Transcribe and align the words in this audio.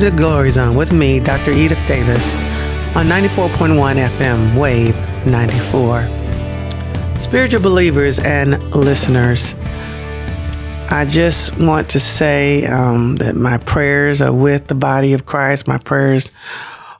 to 0.00 0.10
the 0.10 0.16
Glory 0.16 0.50
Zone 0.50 0.76
with 0.76 0.92
me, 0.92 1.20
Dr. 1.20 1.52
Edith 1.52 1.80
Davis, 1.86 2.34
on 2.94 3.06
94.1 3.06 4.08
FM 4.08 4.58
Wave 4.58 4.94
94. 5.26 7.18
Spiritual 7.18 7.62
believers 7.62 8.18
and 8.18 8.62
listeners, 8.74 9.54
I 10.90 11.06
just 11.08 11.58
want 11.58 11.88
to 11.90 12.00
say 12.00 12.66
um, 12.66 13.16
that 13.16 13.36
my 13.36 13.56
prayers 13.56 14.20
are 14.20 14.34
with 14.34 14.66
the 14.66 14.74
body 14.74 15.14
of 15.14 15.24
Christ. 15.24 15.66
My 15.66 15.78
prayers 15.78 16.30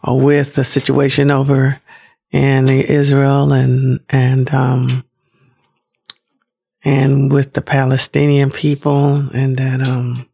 are 0.02 0.16
with 0.16 0.54
the 0.54 0.64
situation 0.64 1.30
over 1.30 1.78
in 2.32 2.68
Israel 2.70 3.52
and 3.52 4.00
and 4.08 4.48
um, 4.54 5.04
and 6.82 7.30
with 7.30 7.52
the 7.52 7.62
Palestinian 7.62 8.50
people, 8.50 9.28
and 9.34 9.58
that 9.58 9.82
um, 9.82 10.26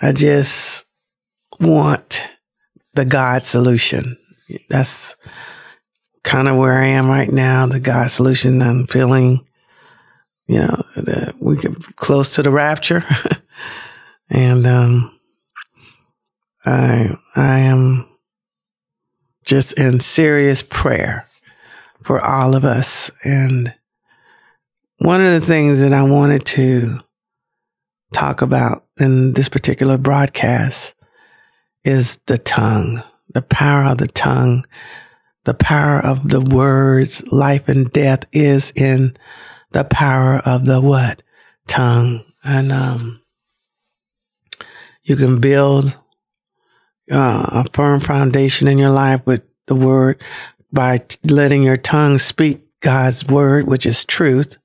I 0.00 0.12
just 0.12 0.86
want 1.58 2.22
the 2.94 3.04
God 3.04 3.42
solution. 3.42 4.16
That's 4.68 5.16
kind 6.22 6.48
of 6.48 6.56
where 6.56 6.74
I 6.74 6.86
am 6.86 7.08
right 7.08 7.30
now. 7.30 7.66
The 7.66 7.80
God 7.80 8.10
solution. 8.10 8.60
I'm 8.62 8.86
feeling, 8.86 9.46
you 10.46 10.60
know, 10.60 10.82
that 10.96 11.34
we 11.40 11.56
get 11.56 11.96
close 11.96 12.34
to 12.34 12.42
the 12.42 12.50
rapture, 12.50 13.02
and 14.30 14.66
um, 14.66 15.18
I 16.64 17.16
I 17.34 17.60
am 17.60 18.08
just 19.44 19.78
in 19.78 20.00
serious 20.00 20.62
prayer 20.62 21.28
for 22.02 22.24
all 22.24 22.54
of 22.54 22.64
us. 22.64 23.10
And 23.24 23.74
one 24.98 25.20
of 25.20 25.32
the 25.32 25.40
things 25.40 25.80
that 25.80 25.92
I 25.92 26.02
wanted 26.02 26.44
to 26.46 27.00
talk 28.16 28.40
about 28.40 28.86
in 28.98 29.34
this 29.34 29.50
particular 29.50 29.98
broadcast 29.98 30.94
is 31.84 32.18
the 32.26 32.38
tongue, 32.38 33.02
the 33.34 33.42
power 33.42 33.84
of 33.84 33.98
the 33.98 34.06
tongue, 34.06 34.64
the 35.44 35.52
power 35.52 36.00
of 36.00 36.26
the 36.26 36.40
words. 36.40 37.22
Life 37.30 37.68
and 37.68 37.92
death 37.92 38.24
is 38.32 38.72
in 38.74 39.14
the 39.72 39.84
power 39.84 40.40
of 40.46 40.64
the 40.64 40.80
what? 40.80 41.22
Tongue. 41.68 42.24
And, 42.42 42.72
um, 42.72 43.20
you 45.02 45.16
can 45.16 45.38
build 45.38 45.98
uh, 47.12 47.64
a 47.64 47.64
firm 47.74 48.00
foundation 48.00 48.66
in 48.66 48.78
your 48.78 48.90
life 48.90 49.20
with 49.26 49.44
the 49.66 49.76
word 49.76 50.22
by 50.72 51.00
letting 51.22 51.62
your 51.62 51.76
tongue 51.76 52.16
speak 52.16 52.62
God's 52.80 53.26
word, 53.26 53.66
which 53.66 53.84
is 53.84 54.06
truth 54.06 54.56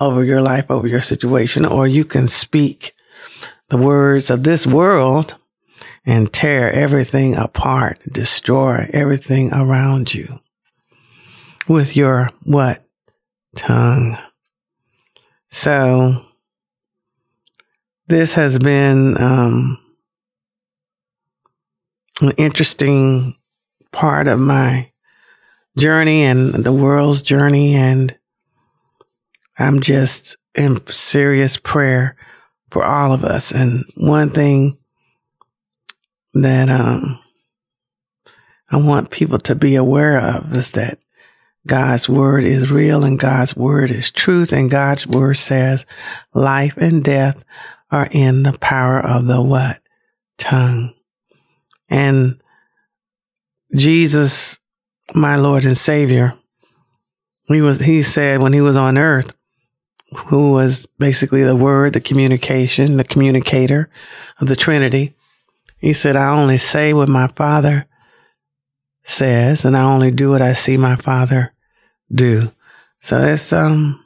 over 0.00 0.24
your 0.24 0.42
life, 0.42 0.70
over 0.70 0.86
your 0.86 1.00
situation, 1.00 1.64
or 1.64 1.86
you 1.86 2.04
can 2.04 2.26
speak 2.26 2.92
the 3.68 3.78
words 3.78 4.30
of 4.30 4.42
this 4.42 4.66
world 4.66 5.36
and 6.04 6.32
tear 6.32 6.72
everything 6.72 7.34
apart, 7.34 7.98
destroy 8.10 8.88
everything 8.92 9.52
around 9.52 10.12
you 10.12 10.40
with 11.66 11.96
your 11.96 12.30
what? 12.42 12.84
Tongue. 13.56 14.18
So 15.50 16.24
this 18.08 18.34
has 18.34 18.58
been, 18.58 19.20
um, 19.20 19.78
an 22.20 22.32
interesting 22.36 23.36
part 23.92 24.28
of 24.28 24.38
my 24.38 24.90
journey 25.78 26.24
and 26.24 26.52
the 26.52 26.72
world's 26.72 27.22
journey. 27.22 27.74
And 27.74 28.16
I'm 29.58 29.80
just 29.80 30.36
in 30.54 30.86
serious 30.86 31.56
prayer 31.56 32.16
for 32.70 32.84
all 32.84 33.12
of 33.12 33.24
us. 33.24 33.52
And 33.52 33.84
one 33.96 34.28
thing 34.28 34.76
that, 36.34 36.68
um, 36.68 37.20
I 38.70 38.78
want 38.78 39.10
people 39.10 39.38
to 39.40 39.54
be 39.54 39.76
aware 39.76 40.18
of 40.18 40.52
is 40.52 40.72
that 40.72 40.98
God's 41.66 42.08
word 42.08 42.44
is 42.44 42.70
real 42.70 43.04
and 43.04 43.18
God's 43.18 43.56
word 43.56 43.90
is 43.90 44.10
truth 44.10 44.52
and 44.52 44.70
God's 44.70 45.06
word 45.06 45.36
says 45.36 45.86
life 46.34 46.76
and 46.76 47.02
death 47.02 47.44
are 47.90 48.08
in 48.10 48.42
the 48.42 48.56
power 48.58 49.00
of 49.00 49.26
the 49.26 49.42
what? 49.42 49.80
Tongue. 50.38 50.92
And 51.88 52.42
Jesus, 53.74 54.58
my 55.14 55.36
Lord 55.36 55.64
and 55.64 55.78
Savior, 55.78 56.34
he 57.46 57.60
was, 57.60 57.80
he 57.80 58.02
said 58.02 58.42
when 58.42 58.52
he 58.52 58.60
was 58.60 58.76
on 58.76 58.98
earth, 58.98 59.34
who 60.14 60.52
was 60.52 60.86
basically 60.98 61.42
the 61.42 61.56
word, 61.56 61.92
the 61.92 62.00
communication, 62.00 62.96
the 62.96 63.04
communicator 63.04 63.90
of 64.40 64.48
the 64.48 64.56
Trinity. 64.56 65.14
He 65.78 65.92
said, 65.92 66.16
I 66.16 66.36
only 66.36 66.58
say 66.58 66.94
what 66.94 67.08
my 67.08 67.28
father 67.28 67.86
says 69.02 69.64
and 69.64 69.76
I 69.76 69.82
only 69.82 70.10
do 70.10 70.30
what 70.30 70.42
I 70.42 70.54
see 70.54 70.76
my 70.76 70.96
father 70.96 71.52
do. 72.12 72.52
So 73.00 73.20
it's, 73.20 73.52
um, 73.52 74.04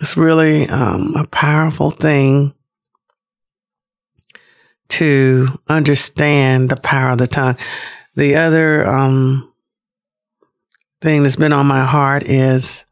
it's 0.00 0.16
really, 0.16 0.68
um, 0.68 1.14
a 1.16 1.26
powerful 1.26 1.90
thing 1.90 2.54
to 4.88 5.46
understand 5.68 6.68
the 6.68 6.76
power 6.76 7.12
of 7.12 7.18
the 7.18 7.26
tongue. 7.26 7.56
The 8.16 8.36
other 8.36 8.86
um, 8.86 9.52
thing 11.00 11.22
that's 11.22 11.36
been 11.36 11.52
on 11.52 11.66
my 11.66 11.84
heart 11.84 12.24
is 12.24 12.84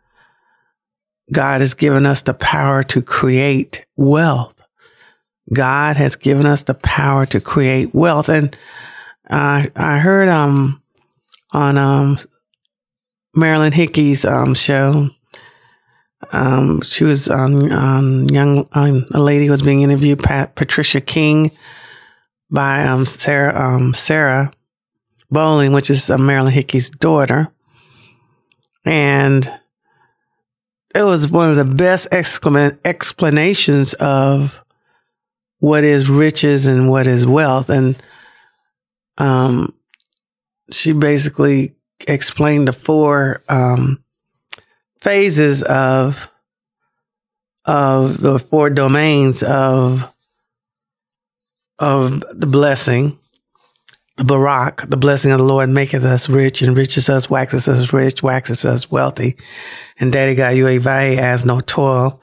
God 1.32 1.60
has 1.60 1.74
given 1.74 2.06
us 2.06 2.22
the 2.22 2.34
power 2.34 2.82
to 2.84 3.02
create 3.02 3.84
wealth. 3.96 4.54
God 5.54 5.96
has 5.96 6.16
given 6.16 6.46
us 6.46 6.62
the 6.62 6.74
power 6.74 7.26
to 7.26 7.40
create 7.40 7.94
wealth. 7.94 8.28
And 8.28 8.56
I, 9.28 9.68
I 9.76 9.98
heard, 9.98 10.28
um, 10.28 10.82
on, 11.52 11.78
um, 11.78 12.18
Marilyn 13.34 13.72
Hickey's, 13.72 14.24
um, 14.24 14.54
show, 14.54 15.08
um, 16.32 16.82
she 16.82 17.04
was 17.04 17.28
on, 17.28 17.72
on 17.72 18.28
young, 18.28 18.68
on 18.72 19.06
a 19.12 19.20
lady 19.20 19.46
who 19.46 19.52
was 19.52 19.62
being 19.62 19.82
interviewed, 19.82 20.18
Pat, 20.18 20.54
Patricia 20.54 21.00
King, 21.00 21.50
by 22.50 22.84
um, 22.84 23.06
Sarah 23.06 23.58
um, 23.58 23.94
Sarah 23.94 24.52
Bowling, 25.30 25.72
which 25.72 25.90
is 25.90 26.08
uh, 26.08 26.18
Marilyn 26.18 26.52
Hickey's 26.52 26.90
daughter, 26.90 27.48
and 28.84 29.50
it 30.94 31.02
was 31.02 31.30
one 31.30 31.50
of 31.50 31.56
the 31.56 31.64
best 31.64 32.08
explanations 32.12 33.94
of 33.94 34.58
what 35.58 35.84
is 35.84 36.08
riches 36.08 36.66
and 36.66 36.88
what 36.88 37.06
is 37.06 37.26
wealth, 37.26 37.70
and 37.70 37.96
um, 39.18 39.74
she 40.70 40.92
basically 40.92 41.74
explained 42.06 42.68
the 42.68 42.72
four 42.72 43.42
um, 43.48 44.02
phases 45.00 45.62
of 45.62 46.28
of 47.64 48.20
the 48.20 48.38
four 48.38 48.70
domains 48.70 49.42
of 49.42 50.14
of 51.78 52.20
the 52.40 52.46
blessing, 52.46 53.18
barak, 54.24 54.88
the 54.88 54.96
blessing 54.96 55.32
of 55.32 55.38
the 55.38 55.44
Lord 55.44 55.68
maketh 55.68 56.04
us 56.04 56.28
rich, 56.28 56.62
enriches 56.62 57.08
us, 57.08 57.30
waxes 57.30 57.68
us 57.68 57.92
rich, 57.92 58.22
waxes 58.22 58.64
us 58.64 58.90
wealthy. 58.90 59.36
And 59.98 60.12
Daddy 60.12 60.34
got 60.34 60.56
you 60.56 60.80
value 60.80 61.18
as 61.18 61.44
no 61.44 61.60
toil, 61.60 62.20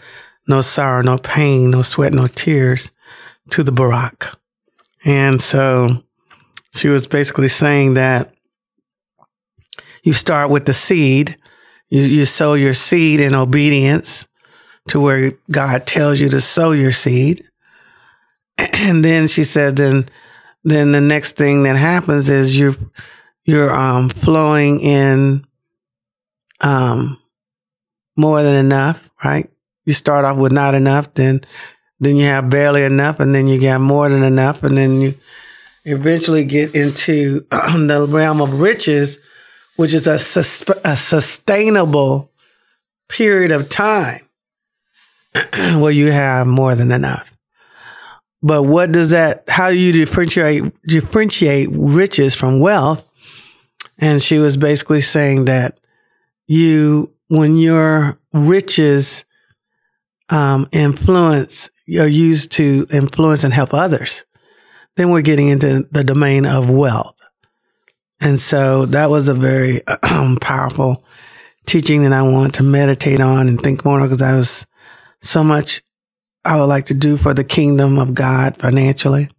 no 0.47 0.61
sorrow, 0.61 1.01
no 1.01 1.17
pain, 1.17 1.71
no 1.71 1.81
sweat, 1.81 2.13
no 2.13 2.27
tears 2.27 2.91
to 3.51 3.63
the 3.63 3.71
barak. 3.71 4.37
And 5.05 5.39
so 5.39 6.03
she 6.73 6.89
was 6.89 7.07
basically 7.07 7.47
saying 7.47 7.93
that 7.93 8.33
you 10.03 10.13
start 10.13 10.49
with 10.49 10.65
the 10.65 10.73
seed. 10.73 11.37
You, 11.89 12.01
you 12.01 12.25
sow 12.25 12.53
your 12.53 12.73
seed 12.73 13.19
in 13.19 13.35
obedience 13.35 14.27
to 14.89 14.99
where 14.99 15.31
God 15.49 15.87
tells 15.87 16.19
you 16.19 16.29
to 16.29 16.41
sow 16.41 16.71
your 16.71 16.93
seed. 16.93 17.43
And 18.77 19.03
then 19.03 19.27
she 19.27 19.43
said, 19.43 19.77
then, 19.77 20.07
then 20.65 20.91
the 20.91 20.99
next 20.99 21.37
thing 21.37 21.63
that 21.63 21.77
happens 21.77 22.29
is 22.29 22.59
you're, 22.59 22.75
you're, 23.43 23.73
um, 23.73 24.09
flowing 24.09 24.79
in, 24.79 25.45
um, 26.61 27.19
more 28.17 28.41
than 28.41 28.65
enough, 28.65 29.09
right? 29.23 29.49
You 29.85 29.93
start 29.93 30.25
off 30.25 30.37
with 30.37 30.51
not 30.51 30.73
enough, 30.73 31.13
then, 31.13 31.41
then 31.99 32.15
you 32.15 32.25
have 32.25 32.49
barely 32.49 32.83
enough, 32.83 33.19
and 33.19 33.33
then 33.33 33.47
you 33.47 33.59
get 33.59 33.79
more 33.79 34.09
than 34.09 34.23
enough, 34.23 34.63
and 34.63 34.75
then 34.75 35.01
you 35.01 35.13
eventually 35.83 36.43
get 36.43 36.75
into 36.75 37.41
the 37.51 38.07
realm 38.09 38.41
of 38.41 38.59
riches, 38.59 39.19
which 39.75 39.93
is 39.93 40.07
a, 40.07 40.17
sus- 40.17 40.63
a 40.83 40.97
sustainable 40.97 42.31
period 43.07 43.51
of 43.51 43.69
time 43.69 44.21
where 45.79 45.91
you 45.91 46.11
have 46.11 46.47
more 46.47 46.73
than 46.73 46.91
enough. 46.91 47.34
But 48.41 48.63
what 48.63 48.91
does 48.91 49.09
that, 49.09 49.45
how 49.47 49.69
do 49.69 49.77
you 49.77 49.91
differentiate, 49.91 50.63
differentiate 50.83 51.69
riches 51.71 52.35
from 52.35 52.59
wealth? 52.59 53.09
And 53.97 54.21
she 54.21 54.37
was 54.37 54.57
basically 54.57 55.01
saying 55.01 55.45
that 55.45 55.79
you, 56.47 57.13
when 57.27 57.57
your 57.57 58.19
riches, 58.33 59.25
um, 60.29 60.67
influence 60.71 61.69
are 61.99 62.07
used 62.07 62.51
to 62.53 62.85
influence 62.91 63.43
and 63.43 63.53
help 63.53 63.73
others, 63.73 64.25
then 64.95 65.09
we're 65.09 65.21
getting 65.21 65.49
into 65.49 65.87
the 65.91 66.03
domain 66.03 66.45
of 66.45 66.71
wealth. 66.71 67.19
And 68.21 68.39
so 68.39 68.85
that 68.87 69.09
was 69.09 69.27
a 69.27 69.33
very 69.33 69.81
um, 70.11 70.37
powerful 70.37 71.03
teaching 71.65 72.03
that 72.03 72.13
I 72.13 72.21
want 72.21 72.55
to 72.55 72.63
meditate 72.63 73.21
on 73.21 73.47
and 73.47 73.59
think 73.59 73.85
more 73.85 74.01
because 74.01 74.21
I 74.21 74.35
was 74.35 74.65
so 75.21 75.43
much 75.43 75.81
I 76.45 76.59
would 76.59 76.65
like 76.65 76.85
to 76.85 76.93
do 76.93 77.17
for 77.17 77.33
the 77.33 77.43
kingdom 77.43 77.97
of 77.97 78.13
God 78.13 78.57
financially. 78.57 79.29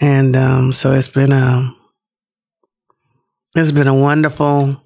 And 0.00 0.34
um, 0.34 0.72
so 0.72 0.92
it's 0.92 1.08
been 1.08 1.32
a 1.32 1.74
it's 3.54 3.72
been 3.72 3.86
a 3.86 3.94
wonderful 3.94 4.82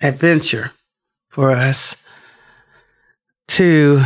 adventure 0.00 0.72
for 1.28 1.50
us 1.50 1.96
to 3.48 4.02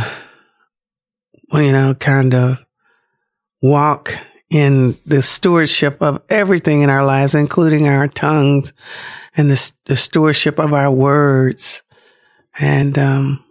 you 1.53 1.71
know 1.71 1.93
kind 1.99 2.33
of 2.33 2.57
walk 3.61 4.13
in 4.49 4.97
the 5.05 5.21
stewardship 5.21 6.01
of 6.01 6.23
everything 6.27 6.81
in 6.81 6.89
our 6.89 7.05
lives, 7.05 7.35
including 7.35 7.87
our 7.87 8.07
tongues 8.07 8.73
and 9.37 9.51
the, 9.51 9.71
the 9.85 9.95
stewardship 9.95 10.57
of 10.57 10.73
our 10.73 10.91
words. 10.91 11.83
And 12.59 12.97
um, 12.97 13.43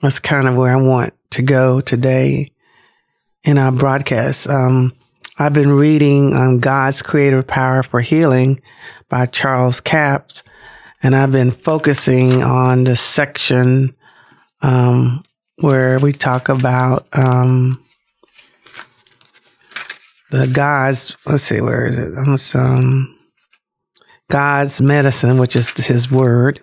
that's 0.00 0.18
kind 0.18 0.48
of 0.48 0.56
where 0.56 0.72
I 0.72 0.82
want 0.82 1.14
to 1.32 1.42
go 1.42 1.80
today 1.80 2.52
in 3.42 3.58
our 3.58 3.72
broadcast. 3.72 4.48
Um, 4.48 4.92
I've 5.38 5.54
been 5.54 5.70
reading 5.70 6.34
um, 6.34 6.60
God's 6.60 7.02
Creative 7.02 7.46
Power 7.46 7.82
for 7.82 8.00
Healing 8.00 8.60
by 9.08 9.26
Charles 9.26 9.80
Capps, 9.80 10.42
and 11.02 11.16
I've 11.16 11.32
been 11.32 11.50
focusing 11.50 12.42
on 12.42 12.84
the 12.84 12.96
section 12.96 13.94
um, 14.60 15.24
where 15.56 15.98
we 15.98 16.12
talk 16.12 16.48
about 16.48 17.06
um, 17.12 17.82
the 20.30 20.46
God's. 20.46 21.16
Let's 21.24 21.42
see, 21.42 21.60
where 21.60 21.86
is 21.86 21.98
it? 21.98 22.12
Um, 22.54 23.18
God's 24.30 24.80
medicine, 24.82 25.38
which 25.38 25.56
is 25.56 25.70
His 25.70 26.10
Word. 26.10 26.60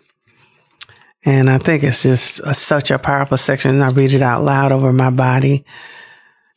And 1.25 1.49
I 1.49 1.57
think 1.57 1.83
it's 1.83 2.03
just 2.03 2.39
a, 2.41 2.53
such 2.53 2.91
a 2.91 2.99
powerful 2.99 3.37
section. 3.37 3.81
I 3.81 3.89
read 3.89 4.13
it 4.13 4.21
out 4.21 4.41
loud 4.41 4.71
over 4.71 4.93
my 4.93 5.09
body. 5.09 5.65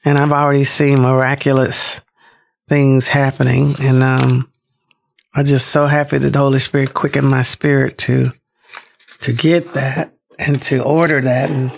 And 0.05 0.19
I've 0.19 0.33
already 0.33 0.65
seen 0.65 1.01
miraculous 1.01 2.01
things 2.69 3.09
happening. 3.09 3.75
And 3.81 4.03
um, 4.03 4.51
I'm 5.35 5.45
just 5.45 5.69
so 5.69 5.87
happy 5.87 6.19
that 6.19 6.33
the 6.33 6.39
Holy 6.39 6.59
Spirit 6.59 6.95
quickened 6.95 7.29
my 7.29 7.43
spirit 7.43 7.99
to 7.99 8.33
to 9.21 9.33
get 9.33 9.75
that 9.75 10.13
and 10.39 10.61
to 10.63 10.83
order 10.83 11.21
that. 11.21 11.51
And 11.51 11.71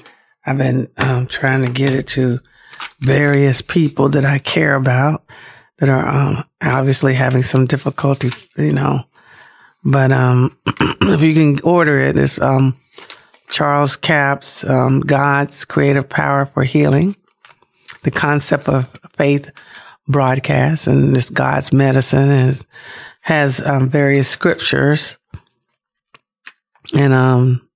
I've 0.46 0.58
been 0.58 0.88
um, 0.96 1.26
trying 1.26 1.62
to 1.62 1.70
get 1.70 1.94
it 1.94 2.06
to 2.08 2.40
various 3.00 3.60
people 3.60 4.08
that 4.10 4.24
I 4.24 4.38
care 4.38 4.74
about 4.74 5.24
that 5.78 5.88
are 5.88 6.08
um, 6.08 6.44
obviously 6.62 7.14
having 7.14 7.42
some 7.42 7.66
difficulty, 7.66 8.30
you 8.56 8.72
know, 8.72 9.04
but 9.84 10.12
um, 10.12 10.56
if 10.66 11.22
you 11.22 11.34
can 11.34 11.58
order 11.62 11.98
it, 11.98 12.16
it's 12.16 12.40
um, 12.40 12.76
Charles 13.48 13.96
Capps, 13.96 14.64
um, 14.64 15.00
God's 15.00 15.64
Creative 15.64 16.08
Power 16.08 16.46
for 16.46 16.64
Healing, 16.64 17.16
the 18.02 18.10
concept 18.10 18.68
of 18.68 18.88
faith 19.16 19.50
broadcast, 20.08 20.86
and 20.86 21.14
this 21.14 21.30
God's 21.30 21.72
medicine 21.72 22.54
has 23.22 23.62
um, 23.62 23.88
various 23.88 24.28
scriptures, 24.28 25.18
and 26.96 27.12
um, 27.12 27.68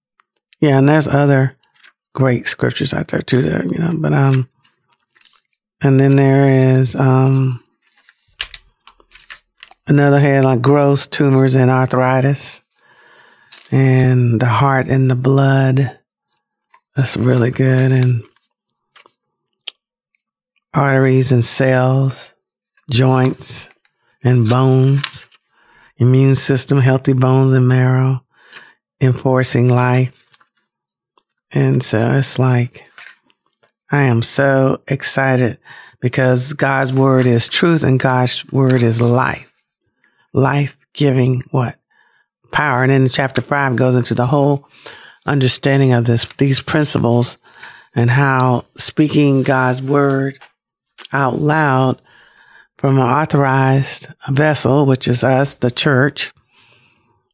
yeah, 0.61 0.79
and 0.79 0.89
there's 0.89 1.09
other 1.09 1.57
great 2.15 2.47
scriptures 2.47 2.95
out 2.95 3.09
there 3.09 3.23
too. 3.23 3.43
There, 3.43 3.65
you 3.65 3.79
know, 3.79 3.95
but 4.01 4.13
um, 4.13 4.49
and 5.83 6.01
then 6.01 6.17
there 6.17 6.79
is 6.79 6.97
um 6.97 7.63
Another 9.89 10.21
had 10.21 10.45
like 10.45 10.61
gross 10.61 11.07
tumors, 11.07 11.55
and 11.55 11.71
arthritis. 11.71 12.63
And 13.71 14.39
the 14.39 14.47
heart 14.47 14.87
and 14.87 15.11
the 15.11 15.17
blood. 15.17 15.99
That's 16.95 17.17
really 17.17 17.51
good. 17.51 17.91
And 17.91 18.23
arteries 20.75 21.33
and 21.33 21.43
cells, 21.43 22.37
joints 22.91 23.71
and 24.23 24.49
bones, 24.49 25.27
immune 25.97 26.37
system, 26.37 26.79
healthy 26.79 27.15
bones 27.15 27.55
and 27.55 27.67
marrow, 27.67 28.23
enforcing 29.01 29.71
life. 29.71 30.27
And 31.55 31.83
so 31.83 32.11
it's 32.13 32.39
like, 32.39 32.85
I 33.91 34.03
am 34.03 34.21
so 34.21 34.83
excited 34.87 35.59
because 36.01 36.53
God's 36.53 36.93
word 36.93 37.27
is 37.27 37.49
truth 37.49 37.85
and 37.85 37.99
God's 37.99 38.45
word 38.53 38.83
is 38.83 39.01
life 39.01 39.48
life 40.33 40.77
giving 40.93 41.43
what? 41.51 41.77
Power. 42.53 42.83
And 42.83 42.91
then 42.91 43.09
chapter 43.09 43.43
five 43.43 43.77
goes 43.77 43.95
into 43.95 44.15
the 44.15 44.27
whole 44.27 44.69
understanding 45.27 45.93
of 45.93 46.07
this, 46.07 46.25
these 46.39 46.63
principles 46.63 47.39
and 47.95 48.11
how 48.11 48.65
speaking 48.77 49.43
God's 49.43 49.83
word 49.83 50.39
out 51.13 51.39
loud 51.39 52.01
from 52.79 52.97
an 52.97 53.05
authorized 53.05 54.09
vessel, 54.31 54.87
which 54.87 55.09
is 55.09 55.25
us, 55.25 55.57
the 55.57 55.71
church. 55.71 56.33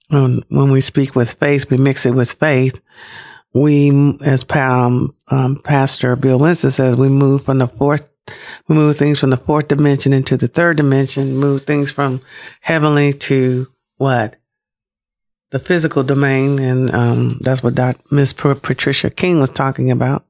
When, 0.09 0.41
when 0.49 0.71
we 0.71 0.81
speak 0.81 1.15
with 1.15 1.35
faith, 1.35 1.71
we 1.71 1.77
mix 1.77 2.07
it 2.07 2.15
with 2.15 2.33
faith. 2.33 2.81
We, 3.53 4.19
as 4.25 4.45
um, 4.51 5.15
um, 5.31 5.57
Pastor 5.63 6.17
Bill 6.17 6.41
Winston 6.41 6.71
says, 6.71 6.97
we 6.97 7.09
move 7.09 7.45
from 7.45 7.59
the 7.59 7.69
fourth 7.69 8.09
move 8.69 8.97
things 8.97 9.21
from 9.21 9.31
the 9.31 9.37
fourth 9.37 9.69
dimension 9.69 10.13
into 10.13 10.37
the 10.37 10.47
third 10.47 10.77
dimension, 10.77 11.37
move 11.37 11.63
things 11.63 11.91
from 11.91 12.21
heavenly 12.61 13.13
to 13.13 13.67
what? 13.97 14.37
The 15.51 15.59
physical 15.59 16.03
domain. 16.03 16.59
And, 16.59 16.91
um, 16.93 17.39
that's 17.41 17.63
what 17.63 17.75
Dr. 17.75 18.01
Miss 18.11 18.33
Patricia 18.33 19.11
King 19.11 19.41
was 19.41 19.51
talking 19.51 19.91
about. 19.91 20.25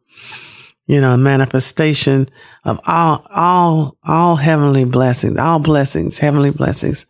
You 0.86 1.00
know, 1.00 1.16
manifestation 1.16 2.28
of 2.64 2.78
all, 2.86 3.26
all, 3.30 3.96
all 4.04 4.36
heavenly 4.36 4.84
blessings, 4.84 5.38
all 5.38 5.58
blessings, 5.58 6.18
heavenly 6.18 6.50
blessings 6.50 7.06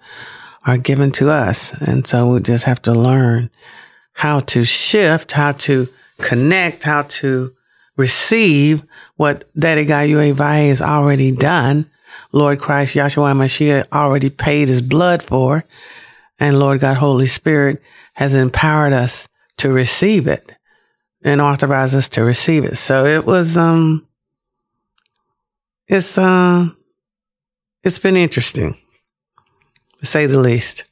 are 0.64 0.78
given 0.78 1.11
to 1.12 1.28
us. 1.28 1.73
And 1.82 2.06
so 2.06 2.32
we 2.32 2.40
just 2.40 2.64
have 2.64 2.80
to 2.82 2.92
learn 2.92 3.50
how 4.12 4.40
to 4.40 4.64
shift, 4.64 5.32
how 5.32 5.52
to 5.52 5.88
connect, 6.20 6.85
how 6.85 7.02
to 7.02 7.53
receive 7.96 8.84
what 9.16 9.44
Daddy 9.58 9.84
God 9.84 10.08
Yahweh 10.08 10.32
has 10.68 10.82
already 10.82 11.34
done. 11.34 11.90
Lord 12.32 12.58
Christ 12.58 12.96
Yahshua 12.96 13.34
Mashiach 13.34 13.90
already 13.92 14.30
paid 14.30 14.68
his 14.68 14.82
blood 14.82 15.22
for. 15.22 15.64
And 16.38 16.58
Lord 16.58 16.80
God 16.80 16.96
Holy 16.96 17.26
Spirit 17.26 17.80
has 18.14 18.34
empowered 18.34 18.92
us 18.92 19.28
to 19.58 19.72
receive 19.72 20.26
it 20.26 20.56
and 21.22 21.40
authorized 21.40 21.94
us 21.94 22.08
to 22.10 22.22
receive 22.22 22.64
it. 22.64 22.76
So 22.76 23.04
it 23.04 23.24
was, 23.24 23.56
um, 23.56 24.06
it's, 25.86 26.18
uh, 26.18 26.68
it's 27.82 27.98
been 27.98 28.16
interesting 28.16 28.76
to 30.00 30.06
say 30.06 30.26
the 30.26 30.40
least. 30.40 30.84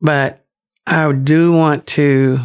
But 0.00 0.44
I 0.86 1.10
do 1.12 1.52
want 1.52 1.86
to 1.88 2.38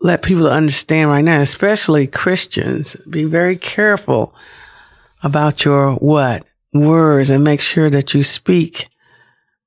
let 0.00 0.22
people 0.22 0.46
understand 0.46 1.10
right 1.10 1.24
now, 1.24 1.40
especially 1.40 2.06
Christians, 2.06 2.96
be 3.08 3.24
very 3.24 3.56
careful 3.56 4.34
about 5.22 5.64
your 5.64 5.94
what 5.94 6.44
words 6.72 7.30
and 7.30 7.42
make 7.42 7.60
sure 7.60 7.90
that 7.90 8.14
you 8.14 8.22
speak 8.22 8.88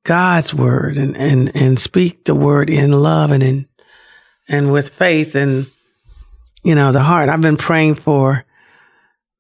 God's 0.04 0.54
word 0.54 0.98
and, 0.98 1.16
and, 1.18 1.52
and 1.56 1.80
speak 1.80 2.26
the 2.26 2.36
word 2.36 2.70
in 2.70 2.92
love 2.92 3.32
and 3.32 3.44
in, 3.44 3.68
and 4.48 4.72
with 4.72 4.90
faith 4.90 5.36
and, 5.36 5.68
you 6.64 6.76
know, 6.76 6.92
the 6.92 7.02
heart. 7.02 7.30
I've 7.30 7.42
been 7.42 7.58
praying 7.58 7.96
for 7.96 8.46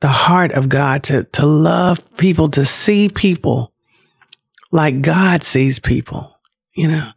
the 0.01 0.07
heart 0.07 0.51
of 0.53 0.69
God 0.69 1.03
to, 1.03 1.23
to 1.23 1.45
love 1.45 1.99
people, 2.17 2.49
to 2.49 2.65
see 2.65 3.07
people 3.07 3.71
like 4.71 5.01
God 5.01 5.43
sees 5.43 5.79
people, 5.79 6.35
you 6.75 6.87
know, 6.87 7.09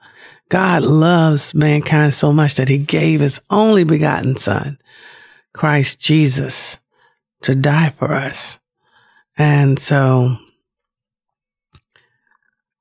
God 0.55 0.85
loves 0.85 1.53
mankind 1.53 2.15
so 2.15 2.33
much 2.33 2.55
that 2.55 2.69
he 2.69 2.79
gave 2.79 3.19
his 3.19 3.41
only 3.51 3.83
begotten 3.83 4.37
son, 4.37 4.79
Christ 5.53 5.99
Jesus, 5.99 6.79
to 7.43 7.57
die 7.57 7.89
for 7.89 8.13
us. 8.13 8.61
And 9.37 9.81
so 9.81 10.37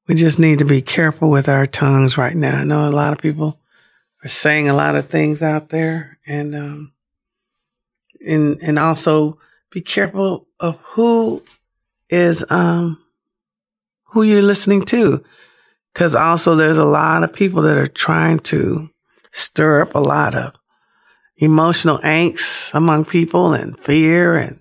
we 0.08 0.14
just 0.14 0.38
need 0.38 0.60
to 0.60 0.66
be 0.66 0.84
careful 0.84 1.32
with 1.32 1.50
our 1.50 1.66
tongues 1.66 2.16
right 2.16 2.36
now. 2.36 2.62
I 2.62 2.64
know 2.64 2.88
a 2.88 2.92
lot 2.92 3.12
of 3.12 3.18
people 3.18 3.60
are 4.24 4.30
saying 4.30 4.70
a 4.70 4.76
lot 4.76 4.96
of 4.96 5.08
things 5.08 5.42
out 5.42 5.70
there 5.70 6.20
and, 6.28 6.54
um, 6.54 6.94
and, 8.24 8.60
and 8.62 8.78
also 8.78 9.40
be 9.72 9.82
careful 9.82 10.48
of 10.60 10.80
who 10.94 11.44
is, 12.08 12.46
um, 12.52 13.04
who 14.10 14.22
you're 14.22 14.44
listening 14.44 14.84
to. 14.84 15.26
Cause 15.94 16.16
also 16.16 16.56
there's 16.56 16.78
a 16.80 16.86
lot 16.86 17.24
of 17.24 17.34
people 17.34 17.62
that 17.64 17.78
are 17.78 17.88
trying 17.88 18.40
to 18.40 18.90
stir 19.32 19.82
up 19.82 19.96
a 19.96 20.00
lot 20.00 20.34
of 20.36 20.56
emotional 21.38 22.00
angst 22.00 22.74
among 22.74 23.06
people 23.06 23.54
and 23.54 23.78
fear 23.80 24.36
and 24.36 24.60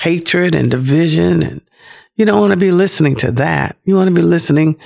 hatred 0.00 0.54
and 0.54 0.70
division. 0.70 1.42
And 1.42 1.60
you 2.16 2.26
don't 2.26 2.40
want 2.40 2.52
to 2.52 2.58
be 2.58 2.72
listening 2.72 3.16
to 3.16 3.32
that. 3.32 3.76
You 3.84 3.94
want 3.94 4.08
to 4.08 4.14
be 4.14 4.22
listening 4.22 4.78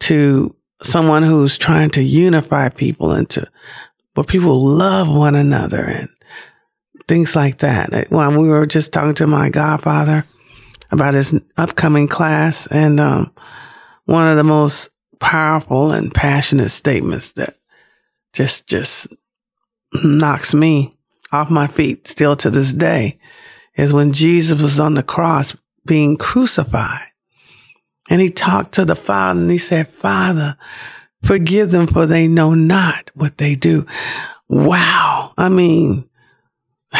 to 0.00 0.54
someone 0.82 1.22
who's 1.22 1.58
trying 1.58 1.90
to 1.90 2.02
unify 2.02 2.68
people 2.68 3.12
and 3.12 3.28
to 3.30 3.48
where 4.14 4.24
people 4.24 4.64
love 4.64 5.14
one 5.14 5.34
another 5.34 5.84
and 5.84 6.08
things 7.06 7.36
like 7.36 7.58
that. 7.58 8.06
When 8.10 8.38
we 8.38 8.48
were 8.48 8.66
just 8.66 8.92
talking 8.92 9.14
to 9.14 9.26
my 9.26 9.50
godfather 9.50 10.24
about 10.90 11.14
his 11.14 11.40
upcoming 11.56 12.08
class 12.08 12.66
and, 12.66 12.98
um, 12.98 13.32
one 14.10 14.26
of 14.26 14.36
the 14.36 14.42
most 14.42 14.90
powerful 15.20 15.92
and 15.92 16.12
passionate 16.12 16.70
statements 16.70 17.30
that 17.30 17.54
just, 18.32 18.66
just 18.66 19.14
knocks 20.02 20.52
me 20.52 20.96
off 21.30 21.48
my 21.48 21.68
feet 21.68 22.08
still 22.08 22.34
to 22.34 22.50
this 22.50 22.74
day 22.74 23.20
is 23.76 23.92
when 23.92 24.10
Jesus 24.12 24.60
was 24.60 24.80
on 24.80 24.94
the 24.94 25.04
cross 25.04 25.56
being 25.86 26.16
crucified. 26.16 27.06
And 28.10 28.20
he 28.20 28.30
talked 28.30 28.72
to 28.72 28.84
the 28.84 28.96
Father 28.96 29.42
and 29.42 29.50
he 29.50 29.58
said, 29.58 29.86
Father, 29.86 30.56
forgive 31.22 31.70
them 31.70 31.86
for 31.86 32.04
they 32.04 32.26
know 32.26 32.52
not 32.52 33.12
what 33.14 33.38
they 33.38 33.54
do. 33.54 33.86
Wow. 34.48 35.34
I 35.38 35.48
mean, 35.48 36.10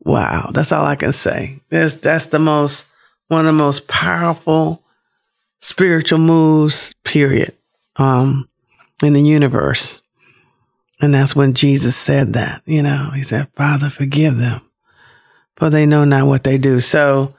wow. 0.00 0.50
That's 0.52 0.72
all 0.72 0.84
I 0.84 0.96
can 0.96 1.12
say. 1.12 1.60
There's, 1.68 1.96
that's 1.98 2.26
the 2.26 2.40
most, 2.40 2.86
one 3.28 3.42
of 3.42 3.46
the 3.46 3.52
most 3.52 3.86
powerful 3.86 4.82
spiritual 5.58 6.18
moves, 6.18 6.94
period, 7.04 7.56
um, 7.96 8.48
in 9.02 9.12
the 9.12 9.22
universe. 9.22 10.02
And 11.00 11.12
that's 11.12 11.36
when 11.36 11.52
Jesus 11.52 11.96
said 11.96 12.32
that, 12.32 12.62
you 12.64 12.82
know, 12.82 13.10
he 13.14 13.22
said, 13.22 13.48
Father, 13.54 13.90
forgive 13.90 14.36
them, 14.38 14.62
for 15.56 15.68
they 15.68 15.84
know 15.84 16.04
not 16.04 16.26
what 16.26 16.44
they 16.44 16.56
do. 16.56 16.80
So 16.80 17.34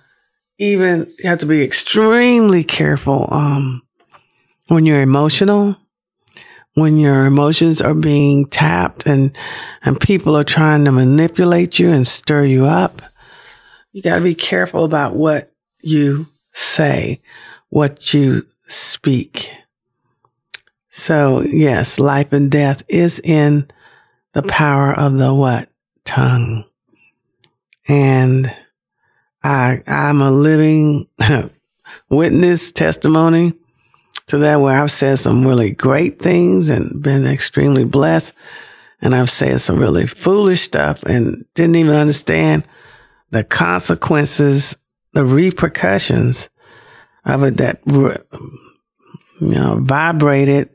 even 0.59 1.11
you 1.19 1.29
have 1.29 1.39
to 1.39 1.45
be 1.45 1.63
extremely 1.63 2.63
careful, 2.63 3.27
um, 3.31 3.81
when 4.67 4.85
you're 4.85 5.01
emotional, 5.01 5.75
when 6.75 6.97
your 6.97 7.25
emotions 7.25 7.81
are 7.81 7.95
being 7.95 8.45
tapped 8.45 9.07
and, 9.07 9.35
and 9.83 9.99
people 9.99 10.35
are 10.35 10.43
trying 10.43 10.85
to 10.85 10.91
manipulate 10.91 11.79
you 11.79 11.89
and 11.89 12.05
stir 12.05 12.43
you 12.43 12.65
up. 12.65 13.01
You 13.93 14.03
got 14.03 14.17
to 14.17 14.23
be 14.23 14.35
careful 14.35 14.85
about 14.85 15.15
what 15.15 15.51
you 15.81 16.27
say, 16.51 17.21
what 17.69 18.13
you 18.13 18.47
speak. 18.67 19.51
So 20.89 21.41
yes, 21.41 21.99
life 21.99 22.33
and 22.33 22.51
death 22.51 22.83
is 22.87 23.19
in 23.23 23.67
the 24.33 24.43
power 24.43 24.93
of 24.93 25.17
the 25.17 25.33
what? 25.33 25.69
Tongue. 26.05 26.65
And 27.87 28.53
I, 29.43 29.81
I'm 29.87 30.21
a 30.21 30.31
living 30.31 31.07
witness 32.09 32.71
testimony 32.71 33.53
to 34.27 34.39
that 34.39 34.57
where 34.57 34.81
I've 34.81 34.91
said 34.91 35.19
some 35.19 35.45
really 35.45 35.71
great 35.71 36.19
things 36.19 36.69
and 36.69 37.01
been 37.01 37.25
extremely 37.25 37.85
blessed. 37.85 38.33
And 39.01 39.15
I've 39.15 39.29
said 39.29 39.61
some 39.61 39.79
really 39.79 40.07
foolish 40.07 40.61
stuff 40.61 41.03
and 41.03 41.45
didn't 41.53 41.75
even 41.75 41.95
understand 41.95 42.67
the 43.29 43.43
consequences, 43.43 44.77
the 45.13 45.23
repercussions 45.23 46.49
of 47.27 47.43
it 47.43 47.57
that, 47.57 47.81
you 47.85 48.13
know, 49.41 49.79
vibrated 49.81 50.69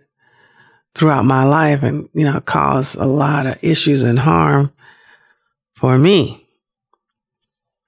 throughout 0.95 1.25
my 1.25 1.45
life 1.45 1.83
and, 1.83 2.09
you 2.13 2.25
know, 2.25 2.41
caused 2.41 2.97
a 2.97 3.07
lot 3.07 3.47
of 3.47 3.59
issues 3.63 4.03
and 4.03 4.19
harm 4.19 4.73
for 5.75 5.99
me. 5.99 6.47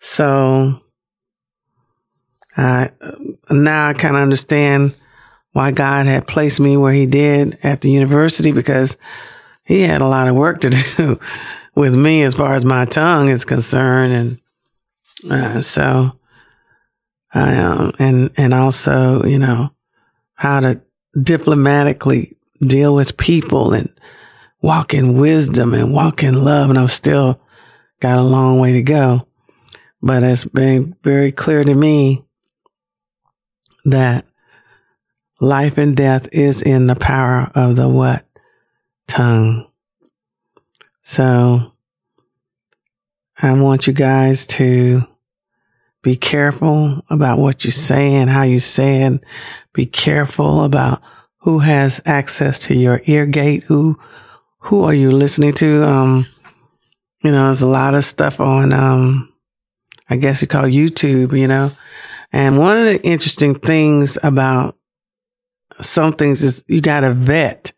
So, 0.01 0.81
I, 2.57 2.91
now 3.51 3.89
I 3.89 3.93
kind 3.93 4.17
of 4.17 4.23
understand 4.23 4.95
why 5.53 5.71
God 5.71 6.07
had 6.07 6.27
placed 6.27 6.61
me 6.61 6.77
where 6.77 6.93
he 6.93 7.07
did 7.07 7.59
at 7.63 7.81
the 7.81 7.91
university 7.91 8.53
because 8.53 8.97
he 9.65 9.83
had 9.83 10.01
a 10.01 10.07
lot 10.07 10.29
of 10.29 10.35
work 10.35 10.61
to 10.61 10.71
do 10.97 11.21
with 11.75 11.95
me 11.95 12.23
as 12.23 12.35
far 12.35 12.55
as 12.55 12.65
my 12.65 12.85
tongue 12.85 13.29
is 13.29 13.45
concerned. 13.45 14.41
And, 15.25 15.33
uh, 15.33 15.63
so 15.63 16.19
um, 17.35 17.93
and, 17.99 18.31
and 18.37 18.55
also, 18.55 19.25
you 19.25 19.39
know, 19.39 19.71
how 20.35 20.61
to 20.61 20.81
diplomatically 21.21 22.37
deal 22.61 22.95
with 22.95 23.17
people 23.17 23.73
and 23.73 23.93
walk 24.63 24.95
in 24.95 25.19
wisdom 25.19 25.75
and 25.75 25.93
walk 25.93 26.23
in 26.23 26.45
love. 26.45 26.71
And 26.71 26.79
I've 26.79 26.93
still 26.93 27.41
got 28.01 28.19
a 28.19 28.23
long 28.23 28.61
way 28.61 28.75
to 28.75 28.83
go. 28.83 29.27
But 30.01 30.23
it's 30.23 30.45
been 30.45 30.97
very 31.03 31.33
clear 31.33 31.65
to 31.65 31.75
me 31.75 32.25
that 33.87 34.27
life 35.41 35.79
and 35.79 35.97
death 35.97 36.29
is 36.33 36.63
in 36.63 36.87
the 36.87 36.97
power 36.97 37.51
of 37.55 37.77
the 37.77 37.89
what? 37.89 38.25
Tongue. 39.07 39.71
So 41.03 41.73
I 43.43 43.53
want 43.55 43.87
you 43.87 43.93
guys 43.93 44.47
to 44.49 45.03
be 46.05 46.17
careful 46.17 47.03
about 47.09 47.39
what 47.39 47.65
you 47.65 47.71
say 47.71 48.15
and 48.15 48.29
how 48.29 48.43
you 48.43 48.61
say 48.61 49.03
it. 49.03 49.25
Be 49.73 49.87
careful 49.87 50.65
about 50.65 51.03
who 51.39 51.59
has 51.61 52.01
access 52.05 52.59
to 52.67 52.75
your 52.75 53.01
ear 53.07 53.27
gate? 53.27 53.65
Who, 53.65 53.97
who 54.59 54.85
are 54.85 54.95
you 54.95 55.11
listening 55.11 55.55
to? 55.55 55.83
Um, 55.83 56.27
you 57.25 57.33
know, 57.33 57.47
there's 57.47 57.63
a 57.63 57.67
lot 57.67 57.95
of 57.95 58.05
stuff 58.05 58.39
on, 58.39 58.75
um, 58.75 59.33
I 60.11 60.17
guess 60.17 60.43
you 60.43 60.47
call 60.47 60.65
YouTube, 60.65 61.37
you 61.37 61.49
know, 61.49 61.73
and 62.33 62.59
one 62.59 62.77
of 62.77 62.85
the 62.85 63.01
interesting 63.03 63.55
things 63.55 64.19
about 64.23 64.77
some 65.81 66.13
things 66.13 66.43
is 66.43 66.65
you 66.69 66.83
got 66.83 67.01
to 67.01 67.15
vet. 67.15 67.73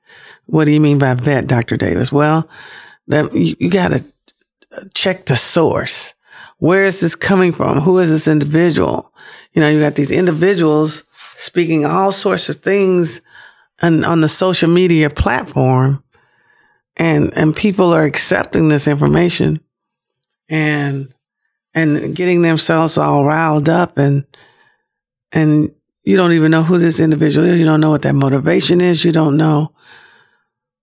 What 0.46 0.64
do 0.64 0.72
you 0.72 0.80
mean 0.80 0.98
by 0.98 1.14
vet, 1.14 1.46
Dr. 1.46 1.76
Davis? 1.76 2.10
Well, 2.10 2.48
that 3.06 3.32
you, 3.32 3.54
you 3.60 3.70
got 3.70 3.92
to 3.92 4.04
check 4.94 5.26
the 5.26 5.36
source. 5.36 6.15
Where 6.58 6.84
is 6.84 7.00
this 7.00 7.14
coming 7.14 7.52
from? 7.52 7.80
Who 7.80 7.98
is 7.98 8.10
this 8.10 8.28
individual? 8.28 9.12
You 9.52 9.60
know, 9.60 9.68
you 9.68 9.80
got 9.80 9.94
these 9.96 10.10
individuals 10.10 11.04
speaking 11.34 11.84
all 11.84 12.12
sorts 12.12 12.48
of 12.48 12.56
things 12.56 13.20
on, 13.82 14.04
on 14.04 14.20
the 14.20 14.28
social 14.28 14.70
media 14.70 15.10
platform 15.10 16.02
and, 16.96 17.36
and 17.36 17.54
people 17.54 17.92
are 17.92 18.04
accepting 18.04 18.68
this 18.68 18.88
information 18.88 19.60
and, 20.48 21.12
and 21.74 22.16
getting 22.16 22.40
themselves 22.40 22.96
all 22.96 23.24
riled 23.24 23.68
up 23.68 23.98
and, 23.98 24.24
and 25.32 25.70
you 26.06 26.16
don't 26.16 26.32
even 26.32 26.52
know 26.52 26.62
who 26.62 26.78
this 26.78 27.00
individual 27.00 27.46
is. 27.46 27.58
You 27.58 27.64
don't 27.64 27.80
know 27.80 27.90
what 27.90 28.02
that 28.02 28.14
motivation 28.14 28.80
is. 28.80 29.04
You 29.04 29.10
don't 29.10 29.36
know 29.36 29.74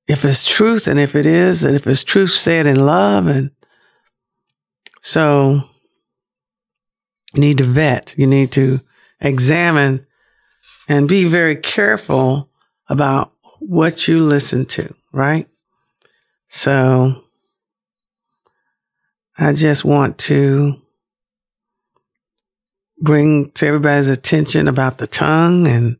if 0.05 0.25
it's 0.25 0.45
truth 0.45 0.87
and 0.87 0.99
if 0.99 1.15
it 1.15 1.25
is, 1.25 1.63
and 1.63 1.75
if 1.77 1.87
it's 1.87 2.03
truth 2.03 2.31
said 2.31 2.67
in 2.67 2.75
love. 2.75 3.27
And 3.27 3.51
so 5.03 5.61
you 7.33 7.41
need 7.41 7.57
to 7.57 7.65
vet, 7.65 8.15
you 8.17 8.25
need 8.25 8.53
to 8.53 8.79
examine 9.19 10.07
and 10.87 11.09
be 11.09 11.25
very 11.25 11.57
careful 11.57 12.49
about 12.89 13.33
what 13.59 14.07
you 14.07 14.19
listen 14.19 14.65
to, 14.65 14.93
right? 15.11 15.45
So 16.47 17.23
I 19.37 19.51
just 19.53 19.83
want 19.83 20.17
to 20.19 20.81
bring 23.01 23.51
to 23.51 23.65
everybody's 23.65 24.09
attention 24.09 24.69
about 24.69 24.99
the 24.99 25.07
tongue 25.07 25.67
and 25.67 25.97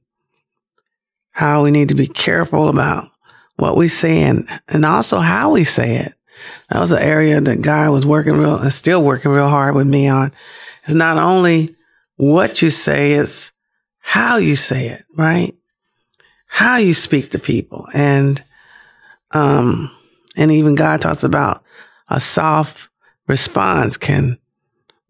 how 1.33 1.63
we 1.63 1.71
need 1.71 1.89
to 1.89 1.95
be 1.95 2.07
careful 2.07 2.69
about 2.69 3.09
what 3.57 3.75
we 3.75 3.89
say 3.89 4.23
and, 4.23 4.47
and 4.69 4.85
also 4.85 5.17
how 5.17 5.51
we 5.51 5.65
say 5.65 5.97
it. 5.97 6.13
That 6.69 6.79
was 6.79 6.91
an 6.91 7.01
area 7.01 7.41
that 7.41 7.61
God 7.61 7.91
was 7.91 8.05
working 8.05 8.33
real 8.33 8.57
and 8.57 8.73
still 8.73 9.03
working 9.03 9.31
real 9.31 9.49
hard 9.49 9.75
with 9.75 9.87
me 9.87 10.07
on. 10.07 10.31
It's 10.83 10.93
not 10.93 11.17
only 11.17 11.75
what 12.15 12.61
you 12.61 12.69
say, 12.69 13.13
it's 13.13 13.51
how 13.99 14.37
you 14.37 14.55
say 14.55 14.87
it, 14.87 15.05
right? 15.15 15.53
how 16.53 16.77
you 16.77 16.93
speak 16.93 17.31
to 17.31 17.39
people. 17.39 17.87
And, 17.95 18.41
um, 19.31 19.89
and 20.37 20.51
even 20.51 20.75
God 20.75 21.01
talks 21.01 21.23
about 21.23 21.63
a 22.09 22.19
soft 22.19 22.89
response 23.27 23.97
can 23.97 24.37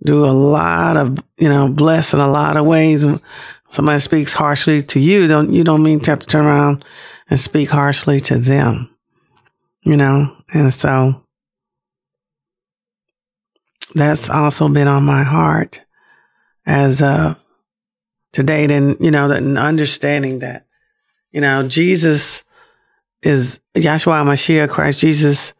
do 0.05 0.23
a 0.23 0.31
lot 0.31 0.95
of, 0.95 1.17
you 1.37 1.49
know, 1.49 1.73
bless 1.73 2.13
in 2.13 2.21
a 2.21 2.31
lot 2.31 2.55
of 2.55 2.65
ways. 2.65 3.05
Somebody 3.67 3.99
speaks 3.99 4.31
harshly 4.31 4.83
to 4.83 5.01
you, 5.01 5.27
don't, 5.27 5.51
you 5.51 5.65
don't 5.65 5.83
mean 5.83 5.99
to 6.01 6.11
have 6.11 6.21
to 6.21 6.27
turn 6.27 6.45
around 6.45 6.85
and 7.29 7.37
speak 7.37 7.69
harshly 7.69 8.21
to 8.21 8.37
them, 8.37 8.89
you 9.83 9.97
know? 9.97 10.35
And 10.53 10.73
so 10.73 11.25
that's 13.95 14.29
also 14.29 14.69
been 14.69 14.87
on 14.87 15.03
my 15.03 15.23
heart 15.23 15.81
as, 16.65 17.01
uh, 17.01 17.35
today, 18.31 18.65
And, 18.65 18.97
you 18.99 19.11
know, 19.11 19.29
and 19.31 19.57
understanding 19.57 20.39
that 20.39 20.65
you 21.33 21.41
know, 21.41 21.67
Jesus 21.67 22.45
is 23.23 23.59
Yahshua 23.75 24.23
Mashiach 24.23 24.69
Christ. 24.69 24.99
Jesus, 24.99 25.55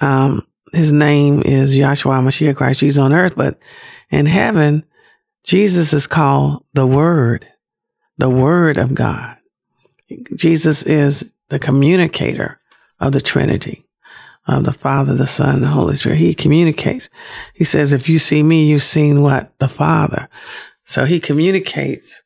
um, 0.00 0.40
his 0.72 0.90
name 0.90 1.42
is 1.44 1.76
Yahshua 1.76 2.22
Mashiach 2.24 2.56
Christ. 2.56 2.80
Jesus 2.80 3.00
on 3.00 3.12
earth, 3.12 3.34
but 3.36 3.58
In 4.10 4.26
heaven, 4.26 4.84
Jesus 5.44 5.92
is 5.92 6.06
called 6.06 6.64
the 6.74 6.86
Word, 6.86 7.46
the 8.18 8.30
Word 8.30 8.78
of 8.78 8.94
God. 8.94 9.36
Jesus 10.36 10.82
is 10.84 11.30
the 11.48 11.58
communicator 11.58 12.60
of 13.00 13.12
the 13.12 13.20
Trinity, 13.20 13.84
of 14.46 14.64
the 14.64 14.72
Father, 14.72 15.14
the 15.14 15.26
Son, 15.26 15.60
the 15.60 15.68
Holy 15.68 15.96
Spirit. 15.96 16.18
He 16.18 16.34
communicates. 16.34 17.10
He 17.54 17.64
says, 17.64 17.92
if 17.92 18.08
you 18.08 18.18
see 18.18 18.42
me, 18.42 18.66
you've 18.66 18.82
seen 18.82 19.22
what? 19.22 19.58
The 19.58 19.68
Father. 19.68 20.28
So 20.84 21.04
he 21.04 21.20
communicates 21.20 22.22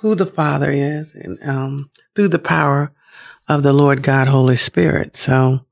who 0.00 0.14
the 0.14 0.26
Father 0.26 0.70
is 0.70 1.14
and, 1.14 1.38
um, 1.48 1.90
through 2.14 2.28
the 2.28 2.38
power 2.38 2.92
of 3.48 3.62
the 3.62 3.72
Lord 3.72 4.02
God, 4.02 4.28
Holy 4.28 4.56
Spirit. 4.56 5.14
So 5.16 5.64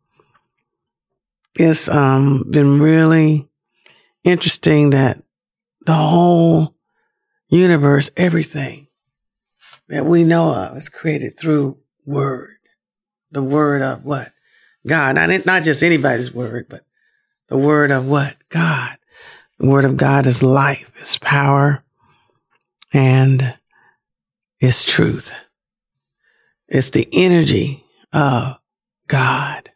it's, 1.56 1.88
um, 1.88 2.44
been 2.50 2.80
really 2.80 3.48
interesting 4.22 4.90
that 4.90 5.22
the 5.86 5.94
whole 5.94 6.74
universe, 7.48 8.10
everything 8.16 8.86
that 9.88 10.06
we 10.06 10.22
know 10.22 10.54
of 10.54 10.76
is 10.76 10.88
created 10.88 11.36
through 11.36 11.78
word. 12.06 12.59
The 13.30 13.42
word 13.42 13.82
of 13.82 14.04
what? 14.04 14.32
God. 14.86 15.16
Not, 15.16 15.46
not 15.46 15.62
just 15.62 15.82
anybody's 15.82 16.32
word, 16.32 16.66
but 16.68 16.84
the 17.48 17.58
word 17.58 17.90
of 17.90 18.06
what? 18.06 18.36
God. 18.48 18.96
The 19.58 19.68
word 19.68 19.84
of 19.84 19.96
God 19.96 20.26
is 20.26 20.42
life, 20.42 20.90
is 21.00 21.18
power, 21.18 21.84
and 22.92 23.56
is 24.60 24.84
truth. 24.84 25.32
It's 26.68 26.90
the 26.90 27.06
energy 27.12 27.84
of 28.12 28.58
God. 29.06 29.70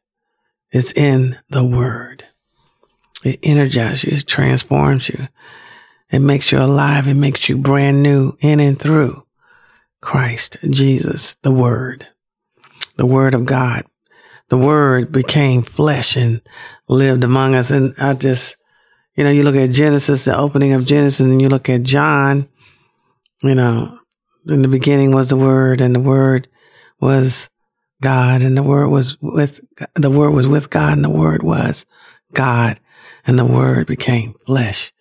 It's 0.70 0.92
in 0.92 1.38
the 1.49 1.64
word. 1.64 2.25
It 3.25 3.40
energizes 3.42 4.04
you. 4.04 4.16
It 4.16 4.26
transforms 4.26 5.08
you. 5.08 5.28
It 6.11 6.20
makes 6.20 6.52
you 6.52 6.58
alive. 6.58 7.08
It 7.08 7.14
makes 7.14 7.49
you 7.49 7.58
brand 7.58 8.02
new 8.02 8.32
in 8.40 8.61
and 8.61 8.78
through 8.78 9.26
Christ, 10.00 10.58
Jesus, 10.70 11.34
the 11.42 11.50
word, 11.50 12.08
the 12.96 13.06
word 13.06 13.34
of 13.34 13.46
God. 13.46 13.84
The 14.48 14.58
word 14.58 15.10
became 15.10 15.62
flesh 15.62 16.16
and 16.16 16.40
lived 16.88 17.24
among 17.24 17.54
us. 17.54 17.70
And 17.70 17.94
I 17.98 18.14
just, 18.14 18.56
you 19.16 19.24
know, 19.24 19.30
you 19.30 19.42
look 19.42 19.56
at 19.56 19.70
Genesis, 19.70 20.26
the 20.26 20.36
opening 20.36 20.72
of 20.72 20.86
Genesis, 20.86 21.20
and 21.20 21.40
you 21.40 21.48
look 21.48 21.68
at 21.68 21.82
John, 21.82 22.48
you 23.42 23.54
know, 23.54 23.98
in 24.46 24.62
the 24.62 24.68
beginning 24.68 25.14
was 25.14 25.30
the 25.30 25.36
word 25.36 25.80
and 25.80 25.94
the 25.94 26.00
word 26.00 26.48
was 27.00 27.48
God 28.02 28.42
and 28.42 28.56
the 28.56 28.62
word 28.62 28.88
was 28.88 29.16
with, 29.22 29.60
the 29.94 30.10
word 30.10 30.32
was 30.32 30.46
with 30.46 30.68
God 30.70 30.92
and 30.92 31.04
the 31.04 31.10
word 31.10 31.42
was 31.42 31.86
God 32.32 32.78
and 33.26 33.38
the 33.38 33.46
word 33.46 33.86
became 33.86 34.34
flesh 34.46 34.92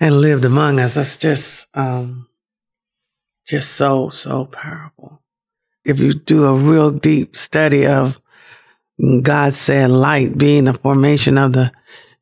and 0.00 0.20
lived 0.20 0.44
among 0.44 0.80
us. 0.80 0.94
That's 0.94 1.16
just, 1.16 1.68
um, 1.76 2.28
just 3.46 3.72
so, 3.72 4.08
so 4.08 4.46
powerful. 4.46 5.21
If 5.84 5.98
you 5.98 6.12
do 6.12 6.46
a 6.46 6.54
real 6.54 6.90
deep 6.90 7.36
study 7.36 7.86
of 7.86 8.20
God 9.22 9.52
said 9.52 9.90
light 9.90 10.38
being 10.38 10.64
the 10.64 10.74
formation 10.74 11.38
of 11.38 11.52
the 11.52 11.72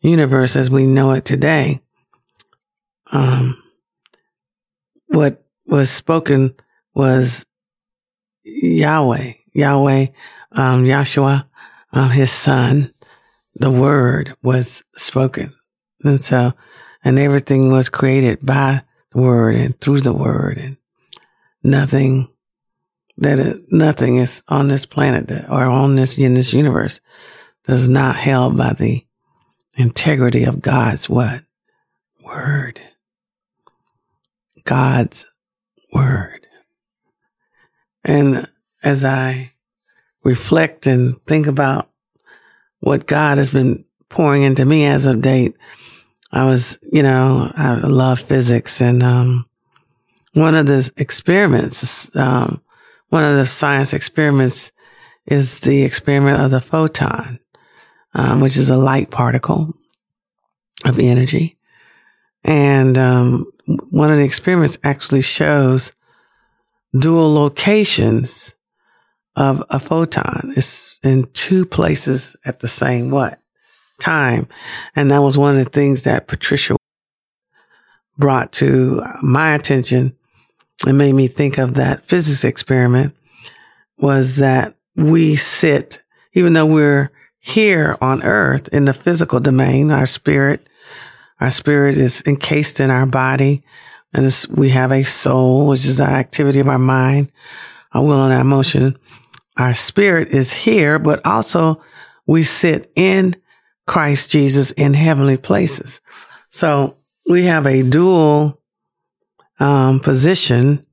universe 0.01 0.57
as 0.57 0.71
we 0.71 0.87
know 0.87 1.13
it 1.13 1.25
today, 1.25 1.81
um, 3.13 3.63
what 5.09 5.45
was 5.67 5.91
spoken 5.91 6.55
was 6.95 7.45
Yahweh, 8.45 9.33
Yahweh, 9.53 10.07
um, 10.53 10.85
Yahshua, 10.85 11.47
uh, 11.93 12.09
his 12.09 12.31
son, 12.31 12.95
the 13.55 13.71
word 13.71 14.35
was 14.43 14.83
spoken. 14.97 15.53
And 16.03 16.21
so, 16.21 16.53
and 17.05 17.19
everything 17.19 17.71
was 17.71 17.89
created 17.89 18.45
by 18.45 18.83
the 19.11 19.21
word 19.21 19.55
and 19.57 19.79
through 19.81 20.01
the 20.01 20.13
word 20.15 20.59
and 20.59 20.77
nothing 21.63 22.29
that 23.21 23.65
nothing 23.71 24.17
is 24.17 24.43
on 24.49 24.69
this 24.69 24.87
planet 24.87 25.29
that, 25.29 25.51
or 25.51 25.65
on 25.65 25.95
this, 25.95 26.19
in 26.19 26.35
this 26.35 26.53
universe 26.53 27.01
that's 27.65 27.89
not 27.89 28.17
held 28.17 28.57
by 28.57 28.73
the 28.73 29.05
integrity 29.77 30.45
of 30.45 30.63
God's 30.63 31.09
what? 31.09 31.43
Word. 32.25 32.81
God's 34.65 35.27
word. 35.93 36.47
And 38.05 38.49
as 38.83 39.05
I 39.05 39.53
reflect 40.23 40.87
and 40.87 41.23
think 41.27 41.47
about 41.47 41.91
what 42.81 43.07
God 43.07 43.39
has 43.39 43.53
been 43.53 43.85
pouring 44.09 44.43
into 44.43 44.65
me 44.65 44.85
as 44.85 45.07
of 45.07 45.23
date. 45.23 45.57
I 46.33 46.45
was, 46.45 46.79
you 46.83 47.03
know, 47.03 47.51
I 47.55 47.75
love 47.75 48.21
physics 48.21 48.81
and, 48.81 49.03
um, 49.03 49.47
one 50.33 50.55
of 50.55 50.67
the 50.67 50.91
experiments, 50.97 52.15
um, 52.17 52.63
one 53.11 53.25
of 53.25 53.37
the 53.37 53.47
science 53.47 53.93
experiments 53.93 54.73
is 55.27 55.61
the 55.61 55.83
experiment 55.83 56.41
of 56.41 56.51
the 56.51 56.61
photon, 56.61 57.39
um, 58.15 58.41
which 58.41 58.57
is 58.57 58.71
a 58.71 58.77
light 58.77 59.11
particle 59.11 59.75
of 60.85 60.99
energy. 60.99 61.59
And, 62.43 62.97
um, 62.97 63.47
one 63.91 64.11
of 64.11 64.17
the 64.17 64.25
experiments 64.25 64.79
actually 64.83 65.23
shows 65.23 65.93
dual 66.99 67.33
locations 67.33 68.57
of 69.37 69.63
a 69.71 69.79
photon. 69.79 70.53
It's 70.57 70.99
in 71.03 71.29
two 71.33 71.65
places 71.67 72.35
at 72.45 72.61
the 72.61 72.69
same 72.69 73.11
what? 73.11 73.41
Time. 74.01 74.49
And 74.97 75.11
that 75.11 75.23
was 75.23 75.37
one 75.39 75.57
of 75.57 75.65
the 75.65 75.71
things 75.71 76.03
that 76.03 76.27
Patricia 76.27 76.77
brought 78.19 78.53
to 78.55 79.03
my 79.23 79.55
attention 79.55 80.17
and 80.87 80.99
made 80.99 81.15
me 81.15 81.27
think 81.27 81.59
of 81.59 81.75
that 81.75 82.05
physics 82.07 82.45
experiment 82.45 83.15
was 83.99 84.37
that 84.37 84.75
we 84.97 85.37
sit, 85.37 86.03
even 86.33 86.53
though 86.53 86.67
we're 86.67 87.11
here 87.39 87.97
on 88.01 88.23
earth 88.23 88.69
in 88.69 88.85
the 88.85 88.95
physical 88.95 89.41
domain, 89.41 89.91
our 89.91 90.07
spirit, 90.07 90.69
our 91.41 91.51
spirit 91.51 91.97
is 91.97 92.23
encased 92.27 92.81
in 92.81 92.91
our 92.91 93.07
body 93.07 93.63
and 94.13 94.47
we 94.57 94.71
have 94.71 94.91
a 94.91 95.05
soul, 95.05 95.69
which 95.69 95.85
is 95.85 96.01
our 96.01 96.11
activity 96.11 96.61
of 96.61 96.69
our 96.69 96.79
mind, 96.79 97.31
our 97.93 98.05
will 98.05 98.25
and 98.25 98.33
our 98.33 98.41
emotion 98.41 98.97
our 99.61 99.75
spirit 99.75 100.31
is 100.31 100.53
here, 100.53 100.99
but 100.99 101.25
also 101.27 101.83
we 102.27 102.43
sit 102.43 102.91
in 102.95 103.37
Christ 103.87 104.31
Jesus 104.31 104.71
in 104.73 104.95
heavenly 104.95 105.37
places. 105.37 106.01
So 106.49 106.97
we 107.29 107.45
have 107.45 107.67
a 107.67 107.83
dual 107.83 108.60
um, 109.61 110.01
position 110.01 110.85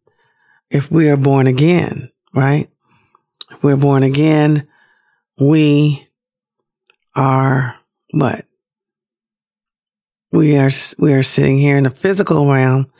if 0.69 0.91
we 0.91 1.10
are 1.10 1.17
born 1.17 1.47
again, 1.47 2.12
right? 2.34 2.69
If 3.51 3.63
we're 3.63 3.77
born 3.77 4.03
again, 4.03 4.67
we 5.39 6.08
are 7.15 7.75
what? 8.12 8.45
We 10.32 10.58
are 10.58 10.69
we 10.99 11.13
are 11.13 11.23
sitting 11.23 11.58
here 11.58 11.77
in 11.77 11.86
the 11.86 11.89
physical 11.89 12.51
realm, 12.51 12.91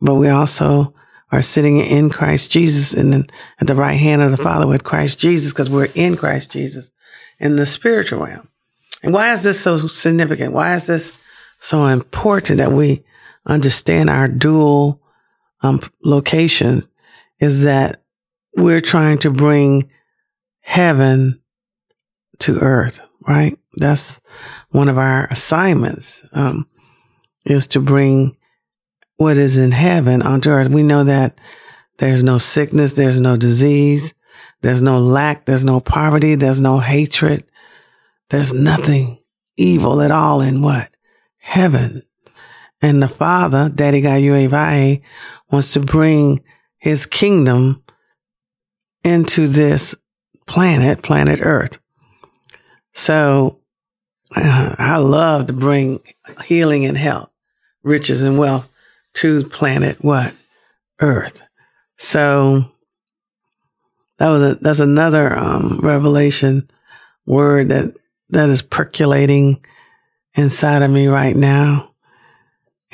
but 0.00 0.14
we 0.14 0.28
also 0.28 0.94
are 1.30 1.42
sitting 1.42 1.78
in 1.78 2.10
Christ 2.10 2.50
Jesus 2.50 2.94
and 2.94 3.12
then 3.12 3.26
at 3.60 3.66
the 3.66 3.74
right 3.74 3.98
hand 3.98 4.22
of 4.22 4.30
the 4.30 4.36
Father 4.36 4.66
with 4.66 4.84
Christ 4.84 5.18
Jesus 5.18 5.52
because 5.52 5.68
we're 5.68 5.88
in 5.94 6.16
Christ 6.16 6.50
Jesus 6.50 6.90
in 7.38 7.56
the 7.56 7.66
spiritual 7.66 8.24
realm. 8.24 8.48
And 9.02 9.12
why 9.12 9.32
is 9.32 9.42
this 9.42 9.60
so 9.60 9.76
significant? 9.78 10.54
Why 10.54 10.74
is 10.74 10.86
this 10.86 11.12
so 11.58 11.86
important 11.86 12.58
that 12.58 12.72
we 12.72 13.04
understand 13.46 14.10
our 14.10 14.28
dual 14.28 15.00
um, 15.62 15.80
location? 16.02 16.82
Is 17.40 17.64
that 17.64 18.02
we're 18.56 18.80
trying 18.80 19.18
to 19.18 19.30
bring 19.30 19.90
heaven 20.60 21.40
to 22.38 22.58
earth, 22.58 23.00
right? 23.26 23.58
That's 23.76 24.20
one 24.70 24.88
of 24.88 24.98
our 24.98 25.26
assignments, 25.26 26.24
um, 26.32 26.66
is 27.44 27.66
to 27.68 27.80
bring 27.80 28.36
what 29.16 29.36
is 29.36 29.58
in 29.58 29.72
heaven 29.72 30.22
onto 30.22 30.50
earth. 30.50 30.68
We 30.68 30.82
know 30.82 31.04
that 31.04 31.38
there's 31.98 32.22
no 32.22 32.38
sickness, 32.38 32.94
there's 32.94 33.20
no 33.20 33.36
disease, 33.36 34.14
there's 34.62 34.82
no 34.82 34.98
lack, 34.98 35.44
there's 35.44 35.64
no 35.64 35.80
poverty, 35.80 36.34
there's 36.34 36.60
no 36.60 36.78
hatred, 36.78 37.44
there's 38.30 38.52
nothing 38.52 39.22
evil 39.56 40.00
at 40.00 40.10
all 40.10 40.40
in 40.40 40.62
what? 40.62 40.90
Heaven. 41.38 42.02
And 42.82 43.02
the 43.02 43.08
Father, 43.08 43.70
Daddy 43.74 44.00
God 44.00 44.20
Yahweh, 44.20 44.96
wants 45.50 45.72
to 45.72 45.80
bring 45.80 46.44
his 46.78 47.06
kingdom 47.06 47.82
into 49.02 49.48
this 49.48 49.94
planet, 50.46 51.02
planet 51.02 51.40
Earth. 51.42 51.78
So 52.92 53.60
I 54.34 54.98
love 54.98 55.46
to 55.46 55.52
bring 55.52 56.00
healing 56.44 56.84
and 56.84 56.96
health, 56.96 57.30
riches 57.82 58.22
and 58.22 58.38
wealth 58.38 58.68
to 59.14 59.44
planet 59.44 59.98
what? 60.00 60.34
Earth. 61.00 61.42
So 61.96 62.72
that 64.18 64.28
was 64.28 64.42
a, 64.42 64.54
that's 64.56 64.80
another 64.80 65.36
um, 65.36 65.80
revelation 65.82 66.70
word 67.26 67.68
that 67.68 67.94
that 68.30 68.48
is 68.48 68.62
percolating 68.62 69.64
inside 70.34 70.82
of 70.82 70.90
me 70.90 71.06
right 71.06 71.36
now. 71.36 71.93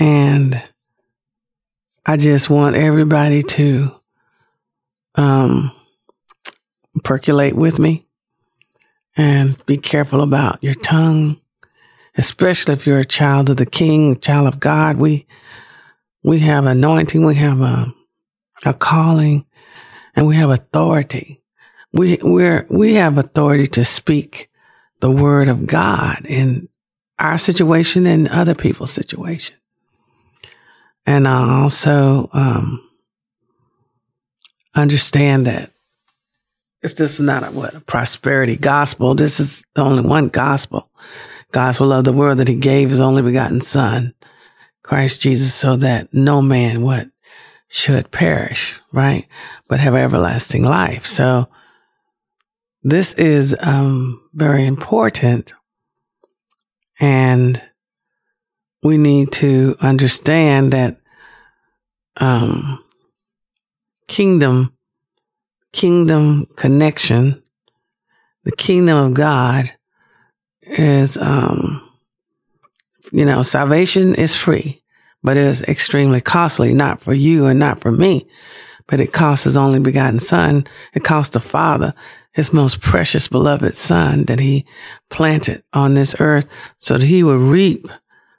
And 0.01 0.61
I 2.07 2.17
just 2.17 2.49
want 2.49 2.75
everybody 2.75 3.43
to 3.43 3.95
um, 5.15 5.73
percolate 7.05 7.55
with 7.55 7.79
me 7.79 8.07
and 9.15 9.63
be 9.67 9.77
careful 9.77 10.23
about 10.23 10.65
your 10.65 10.73
tongue, 10.73 11.39
especially 12.17 12.73
if 12.73 12.87
you're 12.87 13.01
a 13.01 13.05
child 13.05 13.51
of 13.51 13.59
the 13.59 13.67
King, 13.67 14.19
child 14.19 14.49
of 14.49 14.59
God. 14.59 14.97
We 14.97 15.27
we 16.25 16.39
have 16.39 16.65
anointing, 16.65 17.23
we 17.23 17.35
have 17.35 17.61
a, 17.61 17.93
a 18.65 18.73
calling, 18.73 19.45
and 20.17 20.27
we 20.27 20.37
have 20.37 20.49
authority. 20.49 21.43
We 21.93 22.17
we're 22.23 22.67
we 22.71 22.95
have 22.95 23.19
authority 23.19 23.67
to 23.67 23.85
speak 23.85 24.49
the 25.01 25.11
word 25.11 25.49
of 25.49 25.67
God 25.67 26.25
in 26.25 26.71
our 27.19 27.37
situation 27.37 28.07
and 28.07 28.29
other 28.29 28.55
people's 28.55 28.93
situation. 28.93 29.57
And 31.11 31.27
I 31.27 31.63
also 31.63 32.29
um, 32.33 32.89
understand 34.77 35.49
that 35.49 35.73
it's, 36.83 36.95
this 36.95 37.15
is 37.15 37.21
not 37.21 37.43
a 37.43 37.51
what 37.51 37.75
a 37.75 37.81
prosperity 37.81 38.57
gospel. 38.57 39.17
This 39.17 39.41
is 39.41 39.67
the 39.75 39.83
only 39.83 40.09
one 40.09 40.29
gospel. 40.29 40.89
Gospel 41.51 41.93
of 41.93 42.05
the 42.05 42.13
world 42.13 42.39
that 42.39 42.47
he 42.47 42.55
gave 42.55 42.91
his 42.91 43.01
only 43.01 43.23
begotten 43.23 43.61
son, 43.61 44.15
Christ 44.85 45.21
Jesus, 45.21 45.53
so 45.53 45.75
that 45.79 46.15
no 46.15 46.41
man 46.41 46.83
what 46.83 47.09
should 47.67 48.13
perish, 48.13 48.79
right? 48.93 49.27
But 49.69 49.81
have 49.81 49.97
everlasting 49.97 50.63
life. 50.63 51.07
So 51.07 51.49
this 52.85 53.15
is 53.15 53.57
um, 53.61 54.29
very 54.33 54.65
important. 54.65 55.55
And 57.01 57.61
we 58.85 58.97
need 58.97 59.33
to 59.33 59.75
understand 59.81 60.73
that 60.73 61.00
um, 62.17 62.85
kingdom, 64.09 64.77
kingdom 65.73 66.47
connection, 66.57 67.43
the 68.45 68.53
kingdom 68.53 68.97
of 68.97 69.15
God 69.15 69.71
is, 70.63 71.17
um, 71.19 71.89
you 73.13 73.25
know, 73.25 73.43
salvation 73.43 74.15
is 74.15 74.35
free, 74.35 74.83
but 75.23 75.37
it 75.37 75.45
is 75.45 75.63
extremely 75.65 76.21
costly, 76.21 76.75
not 76.75 77.03
for 77.03 77.13
you 77.15 77.47
and 77.47 77.59
not 77.59 77.81
for 77.81 77.93
me, 77.93 78.27
but 78.87 79.01
it 79.01 79.13
costs 79.13 79.45
his 79.45 79.57
only 79.57 79.79
begotten 79.79 80.19
son. 80.19 80.65
It 80.95 81.05
costs 81.05 81.35
the 81.35 81.41
father 81.41 81.95
his 82.33 82.53
most 82.53 82.81
precious 82.81 83.29
beloved 83.29 83.75
son 83.75 84.25
that 84.25 84.39
he 84.41 84.65
planted 85.09 85.63
on 85.73 85.95
this 85.95 86.15
earth 86.21 86.47
so 86.79 86.97
that 86.97 87.07
he 87.07 87.23
would 87.23 87.41
reap 87.41 87.87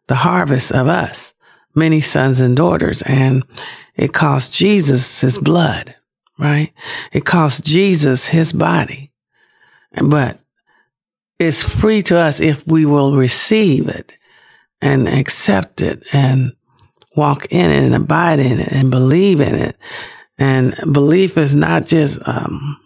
the 0.07 0.15
harvest 0.15 0.71
of 0.71 0.87
us, 0.87 1.33
many 1.75 2.01
sons 2.01 2.39
and 2.39 2.55
daughters. 2.55 3.01
And 3.03 3.43
it 3.95 4.13
cost 4.13 4.53
Jesus 4.53 5.21
his 5.21 5.39
blood, 5.39 5.95
right? 6.37 6.71
It 7.11 7.25
cost 7.25 7.65
Jesus 7.65 8.27
his 8.27 8.53
body. 8.53 9.11
But 10.01 10.39
it's 11.39 11.63
free 11.63 12.01
to 12.03 12.17
us 12.17 12.39
if 12.39 12.65
we 12.67 12.85
will 12.85 13.15
receive 13.15 13.87
it 13.87 14.13
and 14.81 15.07
accept 15.07 15.81
it 15.81 16.03
and 16.13 16.53
walk 17.15 17.47
in 17.49 17.71
it 17.71 17.83
and 17.83 17.95
abide 17.95 18.39
in 18.39 18.59
it 18.59 18.71
and 18.71 18.89
believe 18.89 19.41
in 19.41 19.55
it. 19.55 19.75
And 20.37 20.75
belief 20.91 21.37
is 21.37 21.55
not 21.55 21.85
just, 21.85 22.19
um, 22.27 22.79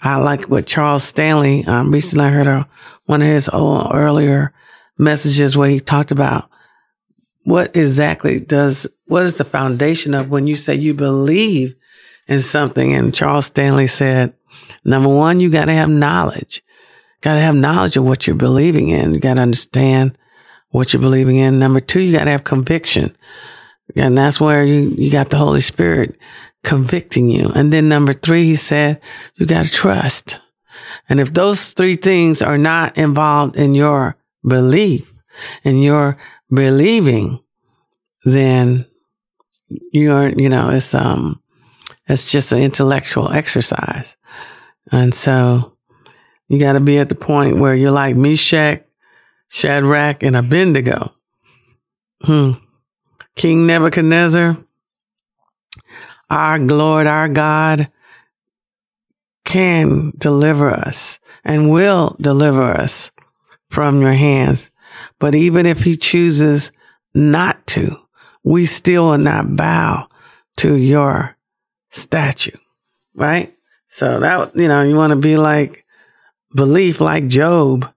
I 0.00 0.16
like 0.16 0.48
what 0.48 0.66
Charles 0.66 1.04
Stanley, 1.04 1.64
um, 1.66 1.92
recently 1.92 2.26
I 2.26 2.30
heard 2.30 2.46
a, 2.46 2.68
one 3.04 3.20
of 3.20 3.28
his 3.28 3.48
old, 3.48 3.90
earlier 3.92 4.52
messages 4.98 5.56
where 5.56 5.68
he 5.68 5.80
talked 5.80 6.12
about 6.12 6.48
what 7.44 7.74
exactly 7.76 8.40
does, 8.40 8.86
what 9.06 9.24
is 9.24 9.38
the 9.38 9.44
foundation 9.44 10.14
of 10.14 10.30
when 10.30 10.46
you 10.46 10.56
say 10.56 10.74
you 10.74 10.94
believe 10.94 11.74
in 12.28 12.40
something? 12.40 12.94
And 12.94 13.14
Charles 13.14 13.46
Stanley 13.46 13.86
said, 13.86 14.34
number 14.84 15.08
one, 15.08 15.40
you 15.40 15.50
got 15.50 15.66
to 15.66 15.72
have 15.72 15.88
knowledge. 15.88 16.62
Got 17.20 17.34
to 17.34 17.40
have 17.40 17.54
knowledge 17.54 17.96
of 17.96 18.04
what 18.04 18.26
you're 18.26 18.36
believing 18.36 18.88
in. 18.88 19.14
You 19.14 19.20
got 19.20 19.34
to 19.34 19.40
understand 19.42 20.18
what 20.70 20.92
you're 20.92 21.02
believing 21.02 21.36
in. 21.36 21.58
Number 21.58 21.80
two, 21.80 22.00
you 22.00 22.16
got 22.16 22.24
to 22.24 22.30
have 22.30 22.44
conviction. 22.44 23.14
And 23.96 24.16
that's 24.16 24.40
where 24.40 24.64
you, 24.64 24.94
you 24.96 25.10
got 25.10 25.30
the 25.30 25.36
Holy 25.36 25.60
Spirit 25.60 26.16
convicting 26.64 27.28
you. 27.28 27.50
And 27.54 27.72
then 27.72 27.88
number 27.88 28.12
three, 28.12 28.44
he 28.44 28.56
said, 28.56 29.00
you 29.34 29.46
got 29.46 29.64
to 29.64 29.70
trust. 29.70 30.38
And 31.08 31.20
if 31.20 31.34
those 31.34 31.72
three 31.72 31.96
things 31.96 32.40
are 32.42 32.58
not 32.58 32.96
involved 32.96 33.56
in 33.56 33.74
your 33.74 34.16
belief 34.46 35.11
and 35.64 35.82
you're 35.82 36.16
believing, 36.50 37.40
then 38.24 38.86
you're, 39.92 40.28
you 40.30 40.48
know, 40.48 40.70
it's, 40.70 40.94
um, 40.94 41.42
it's 42.06 42.30
just 42.30 42.52
an 42.52 42.60
intellectual 42.60 43.30
exercise. 43.32 44.16
And 44.90 45.14
so 45.14 45.76
you 46.48 46.58
got 46.58 46.74
to 46.74 46.80
be 46.80 46.98
at 46.98 47.08
the 47.08 47.14
point 47.14 47.58
where 47.58 47.74
you're 47.74 47.90
like 47.90 48.16
Meshach, 48.16 48.84
Shadrach, 49.48 50.22
and 50.22 50.36
Abednego. 50.36 51.14
Hmm. 52.22 52.52
King 53.34 53.66
Nebuchadnezzar, 53.66 54.58
our 56.28 56.58
Lord, 56.58 57.06
our 57.06 57.28
God 57.28 57.90
can 59.44 60.12
deliver 60.16 60.70
us 60.70 61.20
and 61.44 61.70
will 61.70 62.16
deliver 62.20 62.62
us 62.62 63.10
from 63.70 64.00
your 64.00 64.12
hands. 64.12 64.70
But 65.22 65.36
even 65.36 65.66
if 65.66 65.84
he 65.84 65.96
chooses 65.96 66.72
not 67.14 67.64
to, 67.68 67.96
we 68.42 68.66
still 68.66 69.04
will 69.04 69.18
not 69.18 69.56
bow 69.56 70.08
to 70.56 70.76
your 70.76 71.36
statue, 71.90 72.56
right? 73.14 73.54
So 73.86 74.18
that, 74.18 74.56
you 74.56 74.66
know, 74.66 74.82
you 74.82 74.96
want 74.96 75.12
to 75.12 75.20
be 75.20 75.36
like 75.36 75.86
belief, 76.56 77.00
like 77.00 77.28
Job, 77.28 77.88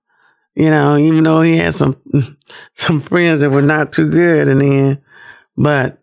you 0.53 0.69
know, 0.69 0.97
even 0.97 1.23
though 1.23 1.41
he 1.41 1.57
had 1.57 1.73
some, 1.73 1.99
some 2.75 3.01
friends 3.01 3.41
that 3.41 3.49
were 3.49 3.63
not 3.63 3.91
too 3.91 4.07
good 4.07 4.47
in 4.47 4.59
the 4.59 4.71
end, 4.71 5.01
but 5.57 5.97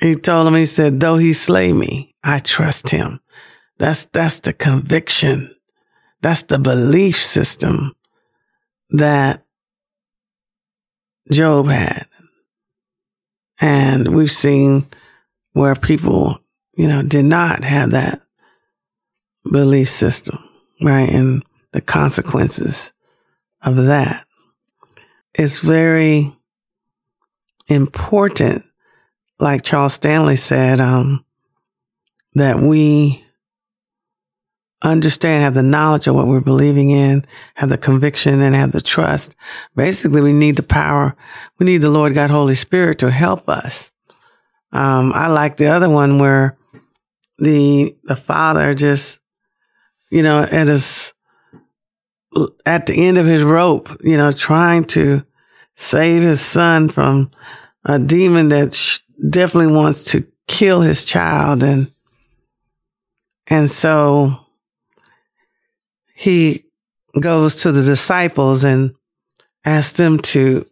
he 0.00 0.14
told 0.14 0.48
him, 0.48 0.54
he 0.54 0.64
said, 0.64 1.00
though 1.00 1.18
he 1.18 1.34
slay 1.34 1.70
me, 1.70 2.14
I 2.24 2.38
trust 2.38 2.88
him. 2.88 3.20
That's, 3.76 4.06
that's 4.06 4.40
the 4.40 4.54
conviction. 4.54 5.54
That's 6.22 6.44
the 6.44 6.58
belief 6.58 7.18
system 7.18 7.94
that 8.88 9.44
Job 11.30 11.66
had. 11.66 12.06
And 13.60 14.14
we've 14.14 14.30
seen 14.32 14.86
where 15.52 15.74
people, 15.74 16.38
you 16.74 16.88
know, 16.88 17.02
did 17.06 17.24
not 17.24 17.64
have 17.64 17.92
that 17.92 18.22
belief 19.50 19.88
system, 19.88 20.38
right? 20.80 21.08
And 21.08 21.44
the 21.72 21.80
consequences 21.80 22.92
of 23.62 23.76
that. 23.76 24.26
It's 25.34 25.60
very 25.60 26.32
important 27.68 28.64
like 29.38 29.62
Charles 29.62 29.94
Stanley 29.94 30.36
said, 30.36 30.80
um, 30.80 31.24
that 32.34 32.60
we 32.60 33.21
understand, 34.82 35.42
have 35.42 35.54
the 35.54 35.62
knowledge 35.62 36.06
of 36.06 36.14
what 36.14 36.26
we're 36.26 36.40
believing 36.40 36.90
in, 36.90 37.24
have 37.54 37.68
the 37.68 37.78
conviction 37.78 38.40
and 38.40 38.54
have 38.54 38.72
the 38.72 38.80
trust. 38.80 39.36
Basically, 39.76 40.20
we 40.20 40.32
need 40.32 40.56
the 40.56 40.62
power. 40.62 41.16
We 41.58 41.66
need 41.66 41.78
the 41.78 41.90
Lord 41.90 42.14
God, 42.14 42.30
Holy 42.30 42.54
Spirit 42.54 42.98
to 43.00 43.10
help 43.10 43.48
us. 43.48 43.92
Um, 44.72 45.12
I 45.14 45.28
like 45.28 45.56
the 45.56 45.66
other 45.66 45.90
one 45.90 46.18
where 46.18 46.56
the, 47.38 47.96
the 48.04 48.16
father 48.16 48.74
just, 48.74 49.20
you 50.10 50.22
know, 50.22 50.46
at 50.50 50.66
his, 50.66 51.12
at 52.64 52.86
the 52.86 52.94
end 52.94 53.18
of 53.18 53.26
his 53.26 53.42
rope, 53.42 53.88
you 54.02 54.16
know, 54.16 54.32
trying 54.32 54.84
to 54.84 55.24
save 55.74 56.22
his 56.22 56.40
son 56.40 56.88
from 56.88 57.30
a 57.84 57.98
demon 57.98 58.48
that 58.48 58.72
sh- 58.72 59.00
definitely 59.28 59.74
wants 59.74 60.12
to 60.12 60.26
kill 60.48 60.80
his 60.80 61.04
child 61.04 61.62
and 61.62 61.90
and 63.48 63.70
so 63.70 64.41
he 66.14 66.64
goes 67.20 67.56
to 67.56 67.72
the 67.72 67.82
disciples 67.82 68.64
and 68.64 68.94
asks 69.64 69.96
them 69.96 70.18
to 70.18 70.64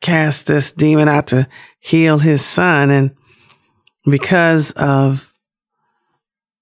cast 0.00 0.46
this 0.46 0.72
demon 0.72 1.08
out 1.08 1.28
to 1.28 1.46
heal 1.78 2.18
his 2.18 2.44
son 2.44 2.90
and 2.90 3.14
because 4.04 4.72
of 4.72 5.32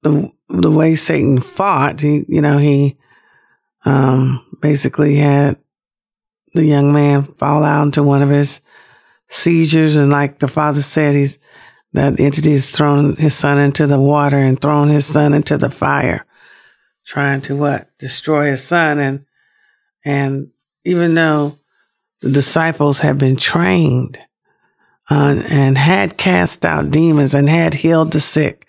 the 0.02 0.30
the 0.48 0.70
way 0.70 0.94
Satan 0.94 1.40
fought, 1.40 2.00
he 2.00 2.24
you 2.28 2.40
know, 2.40 2.58
he 2.58 2.96
um 3.84 4.44
basically 4.60 5.16
had 5.16 5.56
the 6.54 6.64
young 6.64 6.92
man 6.92 7.22
fall 7.22 7.62
out 7.62 7.84
into 7.84 8.02
one 8.02 8.22
of 8.22 8.28
his 8.28 8.60
seizures. 9.28 9.96
And 9.96 10.10
like 10.10 10.40
the 10.40 10.48
father 10.48 10.82
said, 10.82 11.14
he's, 11.14 11.38
that 11.92 12.18
entity 12.18 12.52
has 12.52 12.70
thrown 12.70 13.16
his 13.16 13.34
son 13.34 13.58
into 13.58 13.86
the 13.86 14.00
water 14.00 14.36
and 14.36 14.60
thrown 14.60 14.88
his 14.88 15.06
son 15.06 15.32
into 15.32 15.56
the 15.56 15.70
fire, 15.70 16.26
trying 17.04 17.40
to 17.42 17.56
what? 17.56 17.90
Destroy 17.98 18.46
his 18.46 18.62
son. 18.62 18.98
And, 18.98 19.26
and 20.04 20.50
even 20.84 21.14
though 21.14 21.58
the 22.20 22.30
disciples 22.30 22.98
had 23.00 23.18
been 23.18 23.36
trained 23.36 24.18
uh, 25.10 25.42
and 25.48 25.76
had 25.76 26.16
cast 26.16 26.64
out 26.64 26.90
demons 26.90 27.34
and 27.34 27.48
had 27.48 27.74
healed 27.74 28.12
the 28.12 28.20
sick 28.20 28.66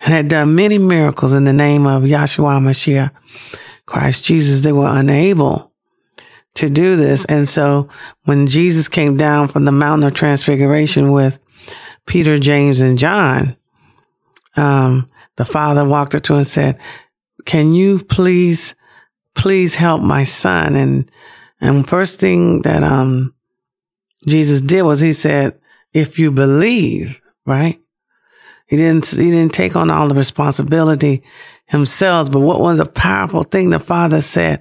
and 0.00 0.12
had 0.12 0.28
done 0.28 0.54
many 0.54 0.78
miracles 0.78 1.32
in 1.32 1.44
the 1.44 1.52
name 1.52 1.86
of 1.86 2.02
Yahshua 2.02 2.60
Mashiach, 2.60 3.10
Christ 3.86 4.24
Jesus. 4.24 4.62
They 4.62 4.72
were 4.72 4.90
unable 4.90 5.72
to 6.54 6.68
do 6.68 6.96
this. 6.96 7.24
And 7.26 7.48
so 7.48 7.88
when 8.24 8.46
Jesus 8.46 8.88
came 8.88 9.16
down 9.16 9.48
from 9.48 9.64
the 9.64 9.72
mountain 9.72 10.06
of 10.06 10.14
transfiguration 10.14 11.12
with 11.12 11.38
Peter, 12.06 12.38
James, 12.38 12.80
and 12.80 12.98
John, 12.98 13.56
um, 14.56 15.08
the 15.36 15.44
father 15.44 15.86
walked 15.86 16.14
up 16.16 16.22
to 16.22 16.32
him 16.32 16.38
and 16.38 16.46
said, 16.46 16.80
can 17.48 17.72
you 17.72 17.98
please, 17.98 18.74
please 19.34 19.74
help 19.74 20.02
my 20.02 20.22
son? 20.24 20.76
And, 20.76 21.10
and 21.62 21.88
first 21.88 22.20
thing 22.20 22.60
that, 22.62 22.82
um, 22.82 23.34
Jesus 24.26 24.60
did 24.60 24.82
was 24.82 25.00
he 25.00 25.14
said, 25.14 25.58
if 25.94 26.18
you 26.18 26.30
believe, 26.30 27.22
right? 27.46 27.80
He 28.66 28.76
didn't, 28.76 29.06
he 29.06 29.30
didn't 29.30 29.54
take 29.54 29.76
on 29.76 29.88
all 29.88 30.08
the 30.08 30.14
responsibility 30.14 31.22
himself. 31.64 32.30
But 32.30 32.40
what 32.40 32.60
was 32.60 32.80
a 32.80 32.84
powerful 32.84 33.44
thing 33.44 33.70
the 33.70 33.80
father 33.80 34.20
said, 34.20 34.60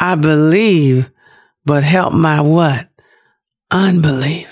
I 0.00 0.16
believe, 0.16 1.08
but 1.64 1.84
help 1.84 2.12
my 2.12 2.40
what? 2.40 2.88
Unbelief. 3.70 4.48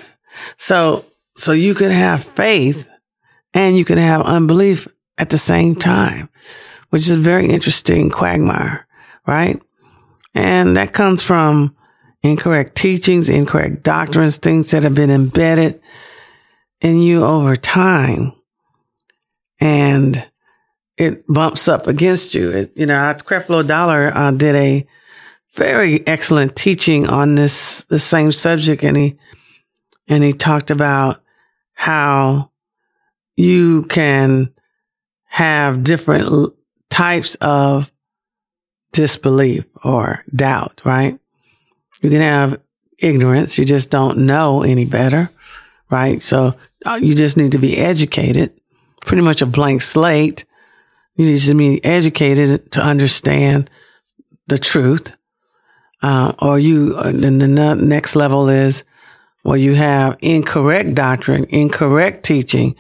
So, 0.56 1.04
so 1.36 1.50
you 1.50 1.74
can 1.74 1.90
have 1.90 2.22
faith 2.22 2.88
and 3.52 3.76
you 3.76 3.84
can 3.84 3.98
have 3.98 4.22
unbelief 4.22 4.86
at 5.18 5.30
the 5.30 5.38
same 5.38 5.74
time, 5.74 6.28
which 6.96 7.10
is 7.10 7.16
a 7.16 7.18
very 7.18 7.46
interesting 7.46 8.08
quagmire, 8.08 8.86
right? 9.26 9.60
And 10.34 10.78
that 10.78 10.94
comes 10.94 11.20
from 11.20 11.76
incorrect 12.22 12.74
teachings, 12.74 13.28
incorrect 13.28 13.82
doctrines, 13.82 14.38
things 14.38 14.70
that 14.70 14.82
have 14.82 14.94
been 14.94 15.10
embedded 15.10 15.82
in 16.80 17.02
you 17.02 17.22
over 17.22 17.54
time. 17.54 18.32
And 19.60 20.26
it 20.96 21.22
bumps 21.28 21.68
up 21.68 21.86
against 21.86 22.34
you. 22.34 22.50
It, 22.50 22.72
you 22.74 22.86
know, 22.86 22.94
Creflo 22.94 23.68
Dollar 23.68 24.10
uh, 24.14 24.30
did 24.30 24.54
a 24.54 24.86
very 25.52 26.02
excellent 26.06 26.56
teaching 26.56 27.10
on 27.10 27.34
this, 27.34 27.84
the 27.84 27.98
same 27.98 28.32
subject. 28.32 28.82
And 28.82 28.96
he, 28.96 29.18
and 30.08 30.24
he 30.24 30.32
talked 30.32 30.70
about 30.70 31.22
how 31.74 32.52
you 33.36 33.82
can 33.82 34.54
have 35.36 35.84
different 35.84 36.55
types 36.96 37.34
of 37.42 37.92
disbelief 38.92 39.66
or 39.84 40.24
doubt, 40.34 40.80
right? 40.82 41.18
You 42.00 42.08
can 42.08 42.22
have 42.22 42.58
ignorance. 42.98 43.58
You 43.58 43.66
just 43.66 43.90
don't 43.90 44.24
know 44.24 44.62
any 44.62 44.86
better, 44.86 45.28
right? 45.90 46.22
So 46.22 46.56
uh, 46.86 46.98
you 47.02 47.14
just 47.14 47.36
need 47.36 47.52
to 47.52 47.58
be 47.58 47.76
educated, 47.76 48.58
pretty 49.02 49.22
much 49.22 49.42
a 49.42 49.46
blank 49.46 49.82
slate. 49.82 50.46
You 51.16 51.26
need 51.26 51.38
to 51.40 51.54
be 51.54 51.84
educated 51.84 52.72
to 52.72 52.80
understand 52.80 53.68
the 54.46 54.56
truth. 54.56 55.14
Uh, 56.02 56.32
or 56.38 56.58
you, 56.58 56.94
then 57.12 57.38
the 57.38 57.74
next 57.74 58.16
level 58.16 58.48
is, 58.48 58.84
well, 59.44 59.56
you 59.58 59.74
have 59.74 60.16
incorrect 60.20 60.94
doctrine, 60.94 61.44
incorrect 61.50 62.24
teaching. 62.24 62.74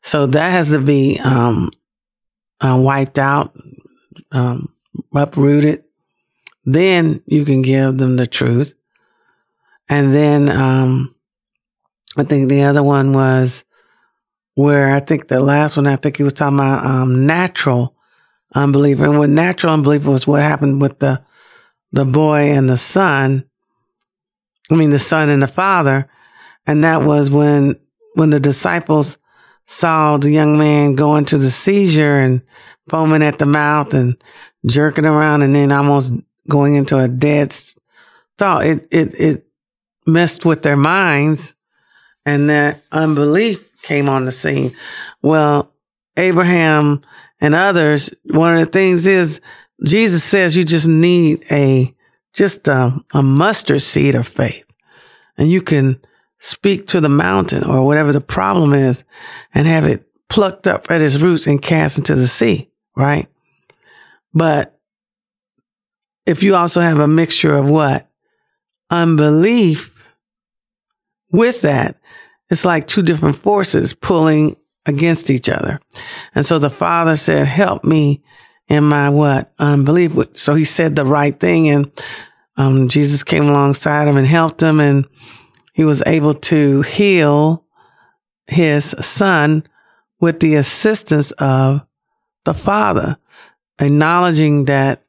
So 0.00 0.26
that 0.26 0.52
has 0.52 0.70
to 0.70 0.78
be, 0.78 1.20
um, 1.22 1.70
uh, 2.60 2.80
wiped 2.82 3.18
out, 3.18 3.56
um, 4.32 4.74
uprooted. 5.14 5.84
Then 6.64 7.22
you 7.26 7.44
can 7.44 7.62
give 7.62 7.98
them 7.98 8.16
the 8.16 8.26
truth. 8.26 8.74
And 9.88 10.14
then, 10.14 10.50
um, 10.50 11.14
I 12.16 12.24
think 12.24 12.48
the 12.48 12.62
other 12.62 12.82
one 12.82 13.12
was 13.12 13.64
where 14.54 14.92
I 14.94 15.00
think 15.00 15.28
the 15.28 15.40
last 15.40 15.76
one, 15.76 15.86
I 15.86 15.96
think 15.96 16.16
he 16.16 16.24
was 16.24 16.32
talking 16.32 16.58
about, 16.58 16.84
um, 16.84 17.26
natural 17.26 17.94
unbelief. 18.54 19.00
And 19.00 19.18
what 19.18 19.30
natural 19.30 19.72
unbelief 19.72 20.04
was 20.04 20.26
what 20.26 20.42
happened 20.42 20.82
with 20.82 20.98
the, 20.98 21.24
the 21.92 22.04
boy 22.04 22.50
and 22.50 22.68
the 22.68 22.76
son. 22.76 23.44
I 24.70 24.74
mean, 24.74 24.90
the 24.90 24.98
son 24.98 25.30
and 25.30 25.42
the 25.42 25.48
father. 25.48 26.10
And 26.66 26.84
that 26.84 27.02
was 27.02 27.30
when, 27.30 27.76
when 28.14 28.30
the 28.30 28.40
disciples 28.40 29.16
saw 29.68 30.16
the 30.16 30.30
young 30.30 30.58
man 30.58 30.94
go 30.94 31.16
into 31.16 31.36
the 31.36 31.50
seizure 31.50 32.16
and 32.16 32.40
foaming 32.88 33.22
at 33.22 33.38
the 33.38 33.44
mouth 33.44 33.92
and 33.92 34.16
jerking 34.66 35.04
around 35.04 35.42
and 35.42 35.54
then 35.54 35.70
almost 35.70 36.14
going 36.48 36.74
into 36.74 36.98
a 36.98 37.06
dead 37.06 37.52
thought. 38.38 38.64
It, 38.64 38.88
it, 38.90 39.20
it 39.20 39.46
messed 40.06 40.46
with 40.46 40.62
their 40.62 40.76
minds 40.76 41.54
and 42.24 42.48
that 42.48 42.82
unbelief 42.92 43.82
came 43.82 44.08
on 44.08 44.24
the 44.24 44.32
scene. 44.32 44.70
Well, 45.20 45.70
Abraham 46.16 47.02
and 47.38 47.54
others, 47.54 48.10
one 48.24 48.54
of 48.54 48.60
the 48.60 48.72
things 48.72 49.06
is 49.06 49.42
Jesus 49.84 50.24
says 50.24 50.56
you 50.56 50.64
just 50.64 50.88
need 50.88 51.44
a, 51.50 51.94
just 52.32 52.68
a, 52.68 52.98
a 53.12 53.22
mustard 53.22 53.82
seed 53.82 54.14
of 54.14 54.26
faith 54.26 54.64
and 55.36 55.50
you 55.50 55.60
can 55.60 56.00
speak 56.38 56.86
to 56.88 57.00
the 57.00 57.08
mountain 57.08 57.64
or 57.64 57.84
whatever 57.84 58.12
the 58.12 58.20
problem 58.20 58.72
is 58.72 59.04
and 59.54 59.66
have 59.66 59.84
it 59.84 60.06
plucked 60.28 60.66
up 60.66 60.90
at 60.90 61.00
its 61.00 61.16
roots 61.16 61.46
and 61.46 61.60
cast 61.60 61.98
into 61.98 62.14
the 62.14 62.28
sea, 62.28 62.70
right? 62.96 63.26
But 64.32 64.78
if 66.26 66.42
you 66.42 66.54
also 66.54 66.80
have 66.80 66.98
a 66.98 67.08
mixture 67.08 67.54
of 67.54 67.68
what? 67.68 68.08
Unbelief 68.90 69.94
with 71.30 71.62
that, 71.62 71.96
it's 72.50 72.64
like 72.64 72.86
two 72.86 73.02
different 73.02 73.36
forces 73.36 73.94
pulling 73.94 74.56
against 74.86 75.30
each 75.30 75.48
other. 75.48 75.80
And 76.34 76.44
so 76.46 76.58
the 76.58 76.70
father 76.70 77.16
said, 77.16 77.46
help 77.46 77.84
me 77.84 78.22
in 78.68 78.84
my 78.84 79.10
what? 79.10 79.52
Unbelief. 79.58 80.12
So 80.34 80.54
he 80.54 80.64
said 80.64 80.96
the 80.96 81.04
right 81.04 81.38
thing 81.38 81.68
and 81.68 81.90
um, 82.56 82.88
Jesus 82.88 83.22
came 83.22 83.44
alongside 83.44 84.08
him 84.08 84.16
and 84.16 84.26
helped 84.26 84.62
him 84.62 84.80
and 84.80 85.06
he 85.78 85.84
was 85.84 86.02
able 86.06 86.34
to 86.34 86.82
heal 86.82 87.64
his 88.48 88.96
son 88.98 89.62
with 90.18 90.40
the 90.40 90.56
assistance 90.56 91.30
of 91.38 91.86
the 92.44 92.52
father, 92.52 93.16
acknowledging 93.80 94.64
that 94.64 95.04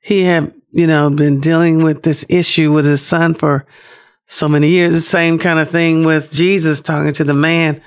he 0.00 0.24
had, 0.24 0.52
you 0.72 0.88
know, 0.88 1.10
been 1.10 1.38
dealing 1.38 1.84
with 1.84 2.02
this 2.02 2.26
issue 2.28 2.72
with 2.72 2.84
his 2.84 3.06
son 3.06 3.34
for 3.34 3.66
so 4.26 4.48
many 4.48 4.66
years. 4.66 4.94
The 4.94 5.00
same 5.00 5.38
kind 5.38 5.60
of 5.60 5.70
thing 5.70 6.02
with 6.02 6.32
Jesus 6.32 6.80
talking 6.80 7.12
to 7.12 7.22
the 7.22 7.32
man 7.32 7.80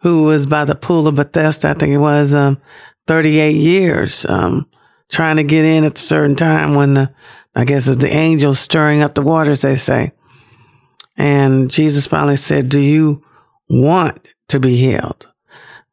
who 0.00 0.24
was 0.24 0.48
by 0.48 0.64
the 0.64 0.74
pool 0.74 1.06
of 1.06 1.14
Bethesda. 1.14 1.68
I 1.68 1.74
think 1.74 1.92
it 1.92 1.98
was, 1.98 2.34
um, 2.34 2.60
38 3.06 3.54
years, 3.54 4.26
um, 4.26 4.68
trying 5.08 5.36
to 5.36 5.44
get 5.44 5.64
in 5.64 5.84
at 5.84 5.96
a 5.96 6.02
certain 6.02 6.34
time 6.34 6.74
when 6.74 6.94
the, 6.94 7.14
I 7.54 7.64
guess 7.64 7.86
it's 7.86 8.02
the 8.02 8.12
angels 8.12 8.58
stirring 8.58 9.02
up 9.02 9.14
the 9.14 9.22
waters, 9.22 9.62
they 9.62 9.76
say. 9.76 10.10
And 11.22 11.70
Jesus 11.70 12.08
finally 12.08 12.34
said, 12.34 12.68
do 12.68 12.80
you 12.80 13.22
want 13.68 14.26
to 14.48 14.58
be 14.58 14.74
healed? 14.74 15.30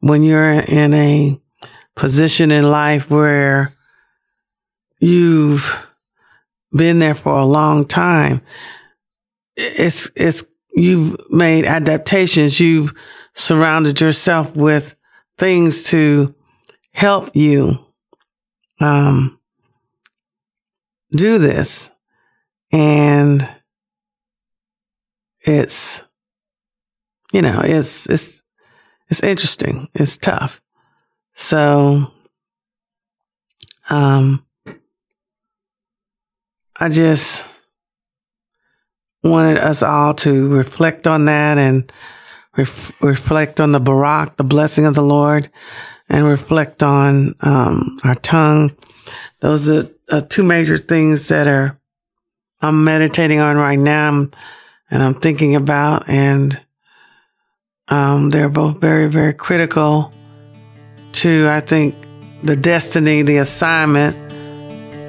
When 0.00 0.24
you're 0.24 0.50
in 0.50 0.92
a 0.92 1.40
position 1.94 2.50
in 2.50 2.68
life 2.68 3.08
where 3.08 3.72
you've 4.98 5.86
been 6.76 6.98
there 6.98 7.14
for 7.14 7.32
a 7.32 7.44
long 7.44 7.86
time, 7.86 8.42
it's, 9.56 10.10
it's, 10.16 10.44
you've 10.72 11.16
made 11.30 11.64
adaptations. 11.64 12.58
You've 12.58 12.92
surrounded 13.32 14.00
yourself 14.00 14.56
with 14.56 14.96
things 15.38 15.84
to 15.90 16.34
help 16.90 17.36
you, 17.36 17.78
um, 18.80 19.38
do 21.12 21.38
this. 21.38 21.92
And 22.72 23.48
it's, 25.42 26.04
you 27.32 27.42
know, 27.42 27.60
it's, 27.62 28.08
it's, 28.08 28.44
it's 29.08 29.22
interesting. 29.22 29.88
It's 29.94 30.16
tough. 30.16 30.60
So, 31.34 32.12
um, 33.88 34.44
I 36.78 36.88
just 36.88 37.46
wanted 39.22 39.58
us 39.58 39.82
all 39.82 40.14
to 40.14 40.56
reflect 40.56 41.06
on 41.06 41.26
that 41.26 41.58
and 41.58 41.92
ref- 42.56 42.92
reflect 43.02 43.60
on 43.60 43.72
the 43.72 43.80
Barak, 43.80 44.36
the 44.36 44.44
blessing 44.44 44.86
of 44.86 44.94
the 44.94 45.02
Lord, 45.02 45.48
and 46.08 46.26
reflect 46.26 46.82
on 46.82 47.34
um, 47.40 47.98
our 48.04 48.14
tongue. 48.14 48.74
Those 49.40 49.70
are 49.70 49.90
uh, 50.10 50.22
two 50.28 50.42
major 50.42 50.78
things 50.78 51.28
that 51.28 51.46
are 51.46 51.78
I'm 52.62 52.84
meditating 52.84 53.40
on 53.40 53.56
right 53.56 53.78
now. 53.78 54.08
I'm 54.08 54.32
and 54.90 55.02
I'm 55.02 55.14
thinking 55.14 55.54
about, 55.54 56.08
and 56.08 56.60
um, 57.88 58.30
they're 58.30 58.48
both 58.48 58.80
very, 58.80 59.08
very 59.08 59.32
critical 59.32 60.12
to, 61.12 61.48
I 61.48 61.60
think, 61.60 61.94
the 62.42 62.56
destiny, 62.56 63.22
the 63.22 63.38
assignment 63.38 64.16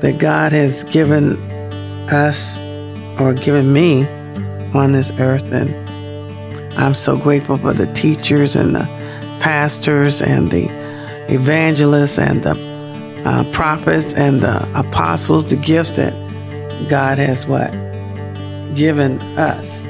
that 0.01 0.17
God 0.19 0.51
has 0.51 0.83
given 0.85 1.37
us 2.09 2.59
or 3.19 3.33
given 3.33 3.71
me 3.71 4.07
on 4.73 4.91
this 4.91 5.11
earth. 5.19 5.51
And 5.51 5.73
I'm 6.77 6.93
so 6.93 7.17
grateful 7.17 7.57
for 7.57 7.73
the 7.73 7.91
teachers 7.93 8.55
and 8.55 8.75
the 8.75 8.85
pastors 9.39 10.21
and 10.21 10.51
the 10.51 10.67
evangelists 11.33 12.19
and 12.19 12.43
the 12.43 12.71
uh, 13.25 13.43
prophets 13.51 14.13
and 14.13 14.41
the 14.41 14.69
apostles, 14.79 15.45
the 15.45 15.55
gifts 15.55 15.91
that 15.91 16.13
God 16.89 17.17
has 17.17 17.45
what? 17.45 17.90
Given 18.75 19.21
us. 19.37 19.85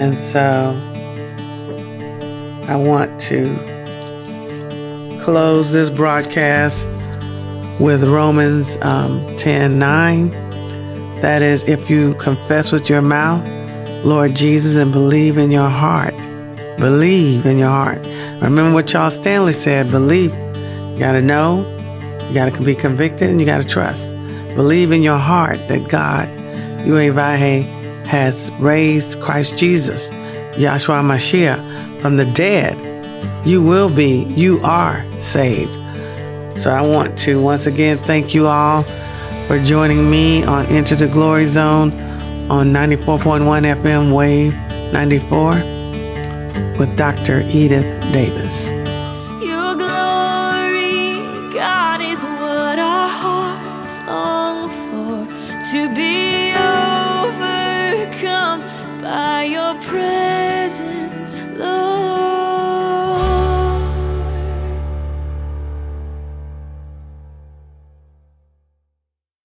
And 0.00 0.16
so 0.16 0.72
I 2.68 2.76
want 2.76 3.20
to 3.20 3.54
close 5.22 5.72
this 5.72 5.90
broadcast 5.90 6.88
with 7.80 8.04
Romans 8.04 8.76
um, 8.82 9.36
10 9.36 9.78
9. 9.78 10.30
That 11.20 11.42
is, 11.42 11.64
if 11.64 11.88
you 11.88 12.14
confess 12.14 12.72
with 12.72 12.90
your 12.90 13.02
mouth, 13.02 13.46
Lord 14.04 14.36
Jesus, 14.36 14.76
and 14.76 14.92
believe 14.92 15.38
in 15.38 15.50
your 15.50 15.68
heart. 15.68 16.16
Believe 16.78 17.46
in 17.46 17.58
your 17.58 17.68
heart. 17.68 18.04
Remember 18.42 18.72
what 18.72 18.86
Charles 18.86 19.16
Stanley 19.16 19.52
said 19.52 19.90
believe. 19.90 20.34
You 20.34 20.98
got 20.98 21.12
to 21.12 21.22
know, 21.22 21.66
you 22.28 22.34
got 22.34 22.52
to 22.52 22.62
be 22.62 22.74
convicted, 22.74 23.30
and 23.30 23.40
you 23.40 23.46
got 23.46 23.62
to 23.62 23.68
trust. 23.68 24.10
Believe 24.54 24.92
in 24.92 25.02
your 25.02 25.18
heart 25.18 25.56
that 25.68 25.88
God, 25.88 26.28
Yahweh, 26.86 27.62
has 28.06 28.50
raised 28.60 29.20
Christ 29.20 29.58
Jesus, 29.58 30.10
Yahshua 30.56 31.02
Mashiach, 31.02 32.00
from 32.00 32.16
the 32.16 32.26
dead. 32.26 32.78
You 33.46 33.62
will 33.62 33.88
be, 33.88 34.24
you 34.36 34.60
are 34.62 35.04
saved. 35.20 35.74
So 36.56 36.70
I 36.70 36.82
want 36.82 37.18
to 37.18 37.42
once 37.42 37.66
again 37.66 37.98
thank 37.98 38.34
you 38.34 38.46
all 38.46 38.84
for 39.46 39.58
joining 39.58 40.08
me 40.10 40.44
on 40.44 40.66
Enter 40.66 40.94
the 40.94 41.08
Glory 41.08 41.46
Zone 41.46 41.92
on 42.50 42.72
94.1 42.72 43.40
FM 43.82 44.14
Wave 44.14 44.54
94 44.92 46.78
with 46.78 46.96
Dr. 46.96 47.42
Edith 47.46 48.12
Davis. 48.12 48.83
Presence. 59.94 61.03